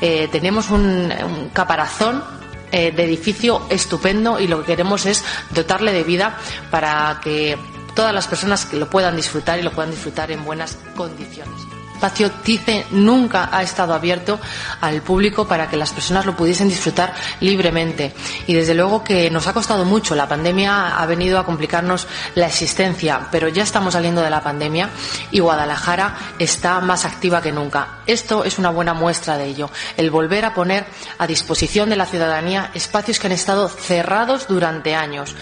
Eh, 0.00 0.28
tenemos 0.30 0.70
un, 0.70 1.12
caparazón 1.52 2.22
eh, 2.72 2.92
de 2.92 3.04
edificio 3.04 3.62
estupendo 3.70 4.40
y 4.40 4.46
lo 4.46 4.60
que 4.60 4.66
queremos 4.66 5.06
es 5.06 5.24
dotarle 5.50 5.92
de 5.92 6.02
vida 6.02 6.38
para 6.70 7.20
que 7.22 7.56
todas 7.94 8.12
las 8.12 8.26
personas 8.26 8.72
lo 8.72 8.90
puedan 8.90 9.16
disfrutar 9.16 9.58
y 9.58 9.62
lo 9.62 9.70
puedan 9.70 9.90
disfrutar 9.90 10.30
en 10.30 10.44
buenas 10.44 10.78
condiciones 10.96 11.73
espacio 12.04 12.30
TICE 12.30 12.84
nunca 12.90 13.48
ha 13.50 13.62
estado 13.62 13.94
abierto 13.94 14.38
al 14.82 15.00
público 15.00 15.48
para 15.48 15.70
que 15.70 15.78
las 15.78 15.90
personas 15.90 16.26
lo 16.26 16.36
pudiesen 16.36 16.68
disfrutar 16.68 17.14
libremente. 17.40 18.12
Y 18.46 18.52
desde 18.52 18.74
luego 18.74 19.02
que 19.02 19.30
nos 19.30 19.46
ha 19.46 19.54
costado 19.54 19.86
mucho. 19.86 20.14
La 20.14 20.28
pandemia 20.28 20.98
ha 20.98 21.06
venido 21.06 21.38
a 21.38 21.46
complicarnos 21.46 22.06
la 22.34 22.46
existencia, 22.46 23.28
pero 23.30 23.48
ya 23.48 23.62
estamos 23.62 23.94
saliendo 23.94 24.20
de 24.20 24.28
la 24.28 24.42
pandemia 24.42 24.90
y 25.30 25.40
Guadalajara 25.40 26.14
está 26.38 26.80
más 26.80 27.06
activa 27.06 27.40
que 27.40 27.52
nunca. 27.52 28.00
Esto 28.06 28.44
es 28.44 28.58
una 28.58 28.68
buena 28.68 28.92
muestra 28.92 29.38
de 29.38 29.46
ello. 29.46 29.70
El 29.96 30.10
volver 30.10 30.44
a 30.44 30.52
poner 30.52 30.84
a 31.16 31.26
disposición 31.26 31.88
de 31.88 31.96
la 31.96 32.04
ciudadanía 32.04 32.70
espacios 32.74 33.18
que 33.18 33.28
han 33.28 33.32
estado 33.32 33.66
cerrados 33.70 34.46
durante 34.46 34.94
años 34.94 35.34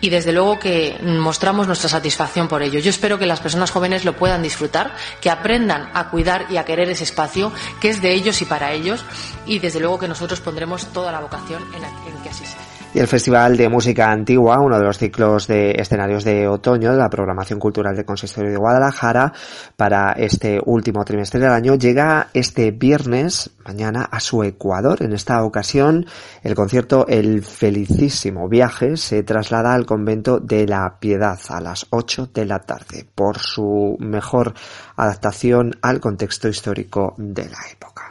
y 0.00 0.10
desde 0.10 0.32
luego 0.32 0.58
que 0.58 0.98
mostramos 1.02 1.66
nuestra 1.66 1.88
satisfacción 1.88 2.48
por 2.48 2.62
ello. 2.62 2.80
Yo 2.80 2.90
espero 2.90 3.18
que 3.18 3.26
las 3.26 3.40
personas 3.40 3.70
jóvenes 3.70 4.04
lo 4.04 4.16
puedan 4.16 4.42
disfrutar, 4.42 4.94
que 5.20 5.30
aprendan 5.30 5.90
a 5.94 6.10
cuidar 6.10 6.46
y 6.50 6.56
a 6.56 6.64
querer 6.64 6.88
ese 6.90 7.04
espacio 7.04 7.52
que 7.80 7.90
es 7.90 8.00
de 8.00 8.12
ellos 8.12 8.40
y 8.42 8.44
para 8.44 8.72
ellos 8.72 9.04
y 9.46 9.58
desde 9.58 9.80
luego 9.80 9.98
que 9.98 10.08
nosotros 10.08 10.40
pondremos 10.40 10.86
toda 10.92 11.12
la 11.12 11.20
vocación 11.20 11.62
en, 11.74 12.22
que 12.22 12.28
así 12.28 12.44
sea 12.44 12.69
el 12.94 13.06
Festival 13.06 13.56
de 13.56 13.68
Música 13.68 14.10
Antigua, 14.10 14.58
uno 14.60 14.78
de 14.78 14.84
los 14.84 14.98
ciclos 14.98 15.46
de 15.46 15.72
escenarios 15.72 16.24
de 16.24 16.48
otoño 16.48 16.90
de 16.90 16.98
la 16.98 17.08
programación 17.08 17.60
cultural 17.60 17.94
del 17.94 18.04
Consistorio 18.04 18.50
de 18.50 18.56
Guadalajara 18.56 19.32
para 19.76 20.12
este 20.12 20.60
último 20.64 21.04
trimestre 21.04 21.38
del 21.38 21.52
año, 21.52 21.76
llega 21.76 22.28
este 22.34 22.72
viernes, 22.72 23.50
mañana, 23.64 24.08
a 24.10 24.18
su 24.18 24.42
Ecuador. 24.42 25.02
En 25.02 25.12
esta 25.12 25.44
ocasión, 25.44 26.06
el 26.42 26.54
concierto 26.56 27.06
El 27.08 27.42
Felicísimo 27.42 28.48
Viaje 28.48 28.96
se 28.96 29.22
traslada 29.22 29.72
al 29.72 29.86
convento 29.86 30.40
de 30.40 30.66
la 30.66 30.98
Piedad 30.98 31.38
a 31.48 31.60
las 31.60 31.86
8 31.90 32.30
de 32.34 32.44
la 32.44 32.58
tarde 32.58 33.06
por 33.14 33.38
su 33.38 33.96
mejor 34.00 34.52
adaptación 34.96 35.78
al 35.80 36.00
contexto 36.00 36.48
histórico 36.48 37.14
de 37.18 37.44
la 37.44 37.58
época. 37.72 38.10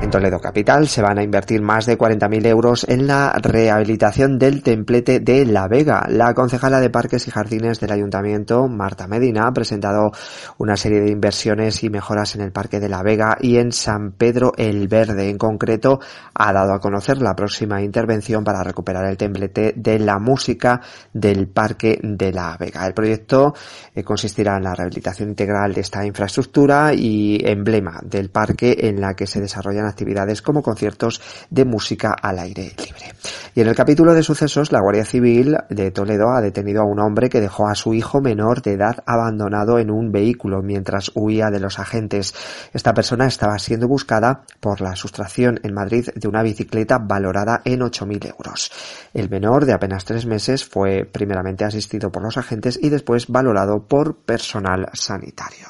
En 0.00 0.10
Toledo 0.10 0.38
Capital 0.38 0.86
se 0.86 1.00
van 1.00 1.18
a 1.18 1.22
invertir 1.22 1.62
más 1.62 1.86
de 1.86 1.96
40.000 1.96 2.46
euros 2.46 2.84
en 2.88 3.06
la 3.06 3.32
rehabilitación 3.32 4.38
del 4.38 4.62
templete 4.62 5.20
de 5.20 5.46
La 5.46 5.66
Vega. 5.66 6.06
La 6.08 6.34
concejala 6.34 6.80
de 6.80 6.90
Parques 6.90 7.26
y 7.26 7.30
Jardines 7.30 7.80
del 7.80 7.92
Ayuntamiento, 7.92 8.68
Marta 8.68 9.06
Medina, 9.06 9.46
ha 9.46 9.52
presentado 9.52 10.12
una 10.58 10.76
serie 10.76 11.00
de 11.00 11.10
inversiones 11.10 11.82
y 11.84 11.90
mejoras 11.90 12.34
en 12.34 12.42
el 12.42 12.52
Parque 12.52 12.80
de 12.80 12.88
La 12.88 13.02
Vega 13.02 13.38
y 13.40 13.56
en 13.56 13.72
San 13.72 14.12
Pedro 14.12 14.52
el 14.58 14.88
Verde. 14.88 15.30
En 15.30 15.38
concreto, 15.38 16.00
ha 16.34 16.52
dado 16.52 16.74
a 16.74 16.80
conocer 16.80 17.22
la 17.22 17.34
próxima 17.34 17.80
intervención 17.80 18.44
para 18.44 18.62
recuperar 18.62 19.06
el 19.06 19.16
templete 19.16 19.72
de 19.76 19.98
la 19.98 20.18
música 20.18 20.82
del 21.12 21.48
Parque 21.48 21.98
de 22.02 22.32
La 22.32 22.56
Vega. 22.58 22.86
El 22.86 22.94
proyecto 22.94 23.54
eh, 23.94 24.02
consistirá 24.04 24.56
en 24.56 24.64
la 24.64 24.74
rehabilitación 24.74 25.30
integral 25.30 25.72
de 25.72 25.80
esta 25.80 26.04
infraestructura 26.04 26.92
y 26.92 27.40
emblema 27.44 28.00
del 28.02 28.30
parque 28.30 28.76
en 28.80 29.00
la 29.00 29.14
que 29.14 29.26
se 29.26 29.40
desarrollan 29.40 29.83
actividades 29.84 30.42
como 30.42 30.62
conciertos 30.62 31.20
de 31.50 31.64
música 31.64 32.14
al 32.20 32.38
aire 32.38 32.72
libre. 32.78 33.14
Y 33.54 33.60
en 33.60 33.68
el 33.68 33.74
capítulo 33.74 34.14
de 34.14 34.22
sucesos, 34.22 34.72
la 34.72 34.80
Guardia 34.80 35.04
Civil 35.04 35.56
de 35.70 35.90
Toledo 35.90 36.30
ha 36.30 36.40
detenido 36.40 36.82
a 36.82 36.86
un 36.86 36.98
hombre 36.98 37.28
que 37.28 37.40
dejó 37.40 37.68
a 37.68 37.74
su 37.74 37.94
hijo 37.94 38.20
menor 38.20 38.62
de 38.62 38.72
edad 38.72 38.96
abandonado 39.06 39.78
en 39.78 39.90
un 39.90 40.10
vehículo 40.10 40.62
mientras 40.62 41.12
huía 41.14 41.50
de 41.50 41.60
los 41.60 41.78
agentes. 41.78 42.34
Esta 42.72 42.94
persona 42.94 43.26
estaba 43.26 43.58
siendo 43.58 43.86
buscada 43.86 44.42
por 44.60 44.80
la 44.80 44.96
sustracción 44.96 45.60
en 45.62 45.74
Madrid 45.74 46.08
de 46.14 46.28
una 46.28 46.42
bicicleta 46.42 46.98
valorada 46.98 47.62
en 47.64 47.80
8.000 47.80 48.30
euros. 48.30 48.72
El 49.12 49.30
menor, 49.30 49.64
de 49.64 49.72
apenas 49.72 50.04
tres 50.04 50.26
meses, 50.26 50.64
fue 50.64 51.04
primeramente 51.04 51.64
asistido 51.64 52.10
por 52.10 52.22
los 52.22 52.36
agentes 52.36 52.78
y 52.82 52.88
después 52.88 53.28
valorado 53.28 53.86
por 53.86 54.16
personal 54.16 54.88
sanitario. 54.94 55.68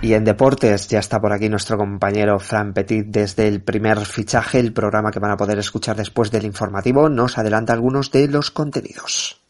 Y 0.00 0.14
en 0.14 0.24
deportes 0.24 0.86
ya 0.86 1.00
está 1.00 1.20
por 1.20 1.32
aquí 1.32 1.48
nuestro 1.48 1.76
compañero 1.76 2.38
Fran 2.38 2.72
Petit 2.72 3.06
desde 3.06 3.48
el 3.48 3.62
primer 3.62 3.98
fichaje, 4.06 4.60
el 4.60 4.72
programa 4.72 5.10
que 5.10 5.18
van 5.18 5.32
a 5.32 5.36
poder 5.36 5.58
escuchar 5.58 5.96
después 5.96 6.30
del 6.30 6.44
informativo, 6.44 7.08
nos 7.08 7.36
adelanta 7.36 7.72
algunos 7.72 8.12
de 8.12 8.28
los 8.28 8.52
contenidos. 8.52 9.42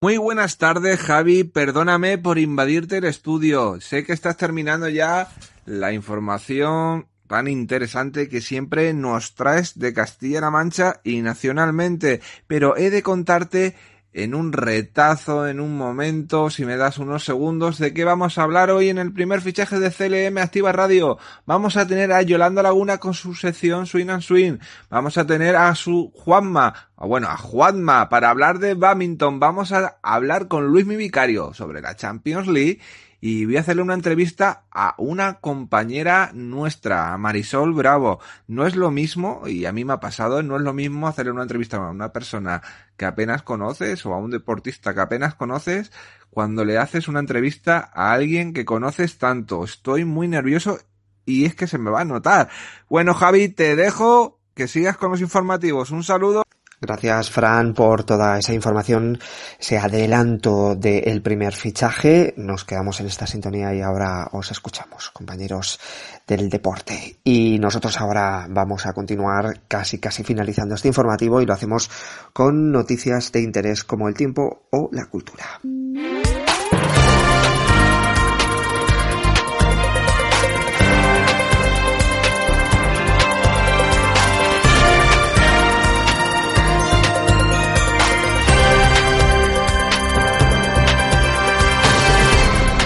Muy 0.00 0.16
buenas 0.16 0.58
tardes, 0.58 1.00
Javi. 1.00 1.42
Perdóname 1.42 2.18
por 2.18 2.38
invadirte 2.38 2.98
el 2.98 3.04
estudio. 3.04 3.80
Sé 3.80 4.04
que 4.04 4.12
estás 4.12 4.36
terminando 4.36 4.88
ya 4.88 5.28
la 5.66 5.92
información 5.92 7.06
tan 7.26 7.48
interesante 7.48 8.28
que 8.28 8.40
siempre 8.40 8.92
nos 8.94 9.34
traes 9.34 9.76
de 9.78 9.92
Castilla-La 9.92 10.50
Mancha 10.50 11.00
y 11.02 11.20
nacionalmente, 11.22 12.20
pero 12.46 12.76
he 12.76 12.90
de 12.90 13.02
contarte 13.02 13.74
en 14.14 14.34
un 14.34 14.52
retazo, 14.52 15.48
en 15.48 15.58
un 15.58 15.76
momento, 15.76 16.48
si 16.48 16.64
me 16.64 16.76
das 16.76 16.98
unos 16.98 17.24
segundos, 17.24 17.78
de 17.78 17.92
qué 17.92 18.04
vamos 18.04 18.38
a 18.38 18.44
hablar 18.44 18.70
hoy 18.70 18.88
en 18.88 18.98
el 18.98 19.12
primer 19.12 19.40
fichaje 19.40 19.80
de 19.80 19.90
CLM 19.90 20.38
Activa 20.38 20.70
Radio. 20.70 21.18
Vamos 21.46 21.76
a 21.76 21.86
tener 21.86 22.12
a 22.12 22.22
Yolanda 22.22 22.62
Laguna 22.62 22.98
con 22.98 23.12
su 23.12 23.34
sección 23.34 23.86
Swing 23.86 24.10
and 24.10 24.22
Swing. 24.22 24.58
Vamos 24.88 25.18
a 25.18 25.26
tener 25.26 25.56
a 25.56 25.74
su 25.74 26.12
Juanma, 26.14 26.90
bueno, 26.96 27.28
a 27.28 27.36
Juanma 27.36 28.08
para 28.08 28.30
hablar 28.30 28.60
de 28.60 28.74
badminton. 28.74 29.40
Vamos 29.40 29.72
a 29.72 29.96
hablar 30.00 30.46
con 30.46 30.68
Luis 30.68 30.86
Mi 30.86 30.94
Vicario 30.94 31.52
sobre 31.52 31.80
la 31.80 31.96
Champions 31.96 32.46
League 32.46 32.80
y 33.26 33.46
voy 33.46 33.56
a 33.56 33.60
hacerle 33.60 33.80
una 33.80 33.94
entrevista 33.94 34.66
a 34.70 34.96
una 34.98 35.40
compañera 35.40 36.30
nuestra, 36.34 37.14
a 37.14 37.16
Marisol 37.16 37.72
Bravo. 37.72 38.20
No 38.48 38.66
es 38.66 38.76
lo 38.76 38.90
mismo, 38.90 39.48
y 39.48 39.64
a 39.64 39.72
mí 39.72 39.82
me 39.86 39.94
ha 39.94 39.98
pasado, 39.98 40.42
no 40.42 40.56
es 40.56 40.60
lo 40.60 40.74
mismo 40.74 41.08
hacerle 41.08 41.32
una 41.32 41.40
entrevista 41.40 41.78
a 41.78 41.90
una 41.90 42.12
persona 42.12 42.60
que 42.98 43.06
apenas 43.06 43.42
conoces 43.42 44.04
o 44.04 44.12
a 44.12 44.18
un 44.18 44.30
deportista 44.30 44.92
que 44.92 45.00
apenas 45.00 45.36
conoces 45.36 45.90
cuando 46.28 46.66
le 46.66 46.76
haces 46.76 47.08
una 47.08 47.20
entrevista 47.20 47.90
a 47.94 48.12
alguien 48.12 48.52
que 48.52 48.66
conoces 48.66 49.16
tanto. 49.16 49.64
Estoy 49.64 50.04
muy 50.04 50.28
nervioso 50.28 50.78
y 51.24 51.46
es 51.46 51.54
que 51.54 51.66
se 51.66 51.78
me 51.78 51.90
va 51.90 52.02
a 52.02 52.04
notar. 52.04 52.50
Bueno, 52.90 53.14
Javi, 53.14 53.48
te 53.48 53.74
dejo 53.74 54.38
que 54.54 54.68
sigas 54.68 54.98
con 54.98 55.10
los 55.10 55.22
informativos. 55.22 55.92
Un 55.92 56.04
saludo. 56.04 56.43
Gracias, 56.86 57.30
Fran, 57.30 57.72
por 57.72 58.04
toda 58.04 58.38
esa 58.38 58.52
información, 58.52 59.18
ese 59.58 59.78
adelanto 59.78 60.74
del 60.74 61.22
primer 61.22 61.54
fichaje. 61.54 62.34
Nos 62.36 62.64
quedamos 62.64 63.00
en 63.00 63.06
esta 63.06 63.26
sintonía 63.26 63.74
y 63.74 63.80
ahora 63.80 64.28
os 64.32 64.50
escuchamos, 64.50 65.10
compañeros 65.10 65.80
del 66.26 66.50
deporte. 66.50 67.20
Y 67.24 67.58
nosotros 67.58 67.98
ahora 68.00 68.46
vamos 68.50 68.84
a 68.84 68.92
continuar 68.92 69.62
casi, 69.66 69.98
casi 69.98 70.24
finalizando 70.24 70.74
este 70.74 70.88
informativo 70.88 71.40
y 71.40 71.46
lo 71.46 71.54
hacemos 71.54 71.90
con 72.34 72.70
noticias 72.70 73.32
de 73.32 73.40
interés 73.40 73.82
como 73.82 74.08
el 74.08 74.14
tiempo 74.14 74.66
o 74.70 74.90
la 74.92 75.06
cultura. 75.06 75.60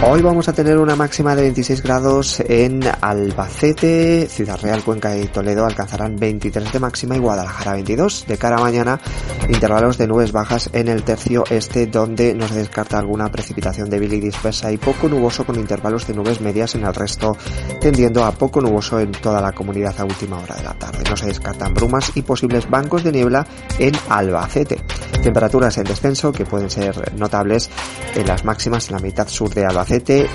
Hoy 0.00 0.22
vamos 0.22 0.48
a 0.48 0.52
tener 0.52 0.78
una 0.78 0.94
máxima 0.94 1.34
de 1.34 1.42
26 1.42 1.82
grados 1.82 2.38
en 2.46 2.82
Albacete, 3.00 4.28
Ciudad 4.30 4.58
Real, 4.62 4.84
Cuenca 4.84 5.18
y 5.18 5.26
Toledo 5.26 5.66
alcanzarán 5.66 6.14
23 6.14 6.72
de 6.72 6.78
máxima 6.78 7.16
y 7.16 7.18
Guadalajara 7.18 7.72
22. 7.72 8.26
De 8.28 8.38
cara 8.38 8.58
a 8.58 8.60
mañana, 8.60 9.00
intervalos 9.48 9.98
de 9.98 10.06
nubes 10.06 10.30
bajas 10.30 10.70
en 10.72 10.86
el 10.86 11.02
tercio 11.02 11.42
este 11.50 11.88
donde 11.88 12.32
no 12.32 12.46
se 12.46 12.54
descarta 12.54 12.96
alguna 12.96 13.28
precipitación 13.28 13.90
débil 13.90 14.12
y 14.12 14.20
dispersa 14.20 14.70
y 14.70 14.76
poco 14.76 15.08
nuboso 15.08 15.44
con 15.44 15.56
intervalos 15.56 16.06
de 16.06 16.14
nubes 16.14 16.40
medias 16.40 16.76
en 16.76 16.84
el 16.84 16.94
resto, 16.94 17.36
tendiendo 17.80 18.24
a 18.24 18.30
poco 18.30 18.60
nuboso 18.60 19.00
en 19.00 19.10
toda 19.10 19.40
la 19.40 19.50
comunidad 19.50 19.98
a 19.98 20.04
última 20.04 20.38
hora 20.38 20.54
de 20.54 20.62
la 20.62 20.74
tarde. 20.74 21.02
No 21.10 21.16
se 21.16 21.26
descartan 21.26 21.74
brumas 21.74 22.12
y 22.14 22.22
posibles 22.22 22.70
bancos 22.70 23.02
de 23.02 23.10
niebla 23.10 23.44
en 23.80 23.94
Albacete. 24.08 24.78
Temperaturas 25.24 25.76
en 25.78 25.84
descenso 25.84 26.30
que 26.30 26.44
pueden 26.44 26.70
ser 26.70 27.18
notables 27.18 27.68
en 28.14 28.28
las 28.28 28.44
máximas 28.44 28.88
en 28.88 28.94
la 28.94 29.02
mitad 29.02 29.26
sur 29.26 29.52
de 29.52 29.66
Albacete 29.66 29.87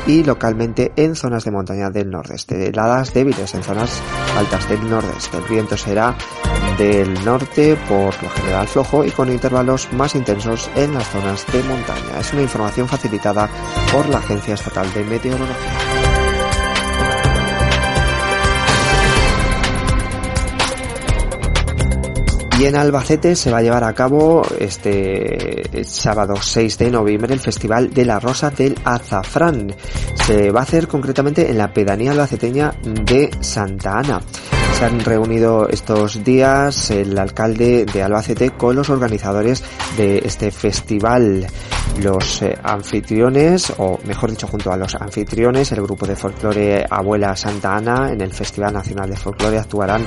Y 0.08 0.24
localmente 0.24 0.92
en 0.96 1.16
zonas 1.16 1.46
de 1.46 1.52
montaña 1.52 1.90
del 1.92 2.10
nordeste. 2.10 2.70
Heladas 2.70 3.14
débiles 3.14 3.54
en 3.54 3.62
zonas 3.62 4.02
altas 4.36 4.68
del 4.68 4.90
nordeste. 4.90 5.38
El 5.38 5.44
viento 5.44 5.78
será 5.78 6.16
del 6.78 7.14
norte 7.24 7.78
por 7.88 8.22
lo 8.24 8.30
general 8.30 8.68
flojo 8.68 9.06
y 9.06 9.12
con 9.12 9.32
intervalos 9.32 9.92
más 9.94 10.16
intensos 10.16 10.70
en 10.76 10.94
las 10.94 11.08
zonas 11.10 11.46
de 11.52 11.62
montaña. 11.64 12.20
Es 12.20 12.34
una 12.34 12.42
información 12.42 12.88
facilitada 12.88 13.48
por 13.92 14.10
la 14.10 14.18
Agencia 14.18 14.56
Estatal 14.56 14.92
de 14.94 15.04
Meteorología. 15.04 16.13
Y 22.60 22.66
en 22.66 22.76
Albacete 22.76 23.36
se 23.36 23.52
va 23.52 23.58
a 23.58 23.62
llevar 23.62 23.84
a 23.84 23.94
cabo 23.94 24.44
este 24.60 25.84
sábado 25.84 26.36
6 26.40 26.78
de 26.78 26.92
noviembre 26.92 27.34
el 27.34 27.40
Festival 27.40 27.92
de 27.92 28.06
la 28.06 28.20
Rosa 28.20 28.52
del 28.52 28.76
Azafrán. 28.84 29.74
Se 30.26 30.52
va 30.52 30.60
a 30.60 30.64
hacer 30.64 30.88
concretamente 30.88 31.50
en 31.50 31.58
la 31.58 31.74
pedanía 31.74 32.12
albaceteña 32.12 32.76
de 32.84 33.32
Santa 33.42 33.98
Ana. 33.98 34.22
Se 34.84 34.88
han 34.88 35.00
reunido 35.00 35.70
estos 35.70 36.26
días 36.26 36.92
el 36.92 37.18
alcalde 37.18 37.86
de 37.86 38.04
Albacete 38.04 38.50
con 38.50 38.76
los 38.76 38.90
organizadores 38.90 39.64
de 39.96 40.18
este 40.18 40.52
festival. 40.52 41.48
Los 42.02 42.42
eh, 42.42 42.54
anfitriones, 42.62 43.72
o 43.78 43.98
mejor 44.04 44.32
dicho, 44.32 44.46
junto 44.46 44.74
a 44.74 44.76
los 44.76 44.94
anfitriones, 44.96 45.72
el 45.72 45.84
grupo 45.84 46.06
de 46.06 46.18
folclore 46.18 46.86
Abuela 46.90 47.34
Santa 47.38 47.78
Ana 47.78 48.12
en 48.12 48.20
el 48.20 48.34
Festival 48.34 48.74
Nacional 48.74 49.10
de 49.10 49.16
Folclore 49.16 49.58
actuarán 49.58 50.06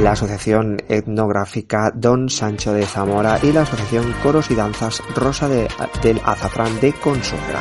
la 0.00 0.10
Asociación 0.10 0.76
Etnográfica 0.86 1.90
Don 1.94 2.28
Sancho 2.28 2.74
de 2.74 2.84
Zamora 2.84 3.38
y 3.42 3.50
la 3.52 3.62
Asociación 3.62 4.14
Coros 4.22 4.50
y 4.50 4.54
Danzas 4.54 5.02
Rosa 5.16 5.48
de, 5.48 5.68
del 6.02 6.20
Azafrán 6.22 6.78
de 6.80 6.92
Consuegra 6.92 7.60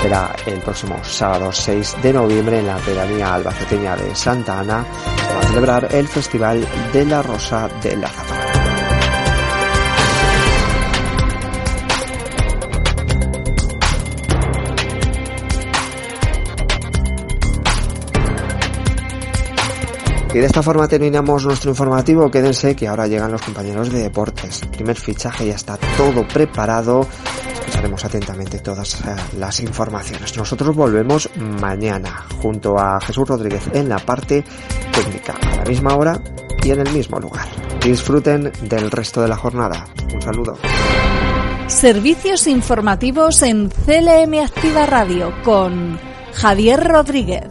será 0.00 0.34
el 0.46 0.60
próximo 0.60 0.96
sábado 1.02 1.50
6 1.52 1.96
de 2.00 2.12
noviembre 2.12 2.60
en 2.60 2.68
la 2.68 2.76
pedanía 2.76 3.34
albaceteña 3.34 3.96
de 3.96 4.14
Santa 4.14 4.60
Ana. 4.60 4.86
A 5.38 5.42
celebrar 5.46 5.88
el 5.94 6.08
Festival 6.08 6.66
de 6.92 7.04
la 7.04 7.22
Rosa 7.22 7.68
del 7.82 8.04
Azafrán. 8.04 8.38
Y 20.34 20.40
de 20.40 20.46
esta 20.46 20.62
forma 20.62 20.86
terminamos 20.86 21.46
nuestro 21.46 21.70
informativo. 21.70 22.30
Quédense 22.30 22.76
que 22.76 22.86
ahora 22.86 23.06
llegan 23.06 23.32
los 23.32 23.40
compañeros 23.40 23.90
de 23.90 24.02
deportes. 24.02 24.60
Primer 24.70 24.96
fichaje 24.96 25.46
ya 25.46 25.54
está 25.54 25.78
todo 25.96 26.28
preparado. 26.28 27.08
Escucharemos 27.78 28.04
atentamente 28.04 28.58
todas 28.58 29.00
eh, 29.02 29.14
las 29.38 29.60
informaciones. 29.60 30.36
Nosotros 30.36 30.74
volvemos 30.74 31.30
mañana 31.36 32.26
junto 32.42 32.76
a 32.76 33.00
Jesús 33.00 33.28
Rodríguez 33.28 33.62
en 33.72 33.88
la 33.88 34.00
parte 34.00 34.42
técnica, 34.92 35.36
a 35.40 35.56
la 35.58 35.64
misma 35.64 35.94
hora 35.94 36.20
y 36.64 36.72
en 36.72 36.80
el 36.80 36.92
mismo 36.92 37.20
lugar. 37.20 37.46
Disfruten 37.80 38.50
del 38.62 38.90
resto 38.90 39.22
de 39.22 39.28
la 39.28 39.36
jornada. 39.36 39.86
Un 40.12 40.20
saludo. 40.20 40.58
Servicios 41.68 42.48
informativos 42.48 43.42
en 43.42 43.68
CLM 43.68 44.40
Activa 44.44 44.84
Radio 44.84 45.32
con 45.44 46.00
Javier 46.32 46.82
Rodríguez. 46.82 47.44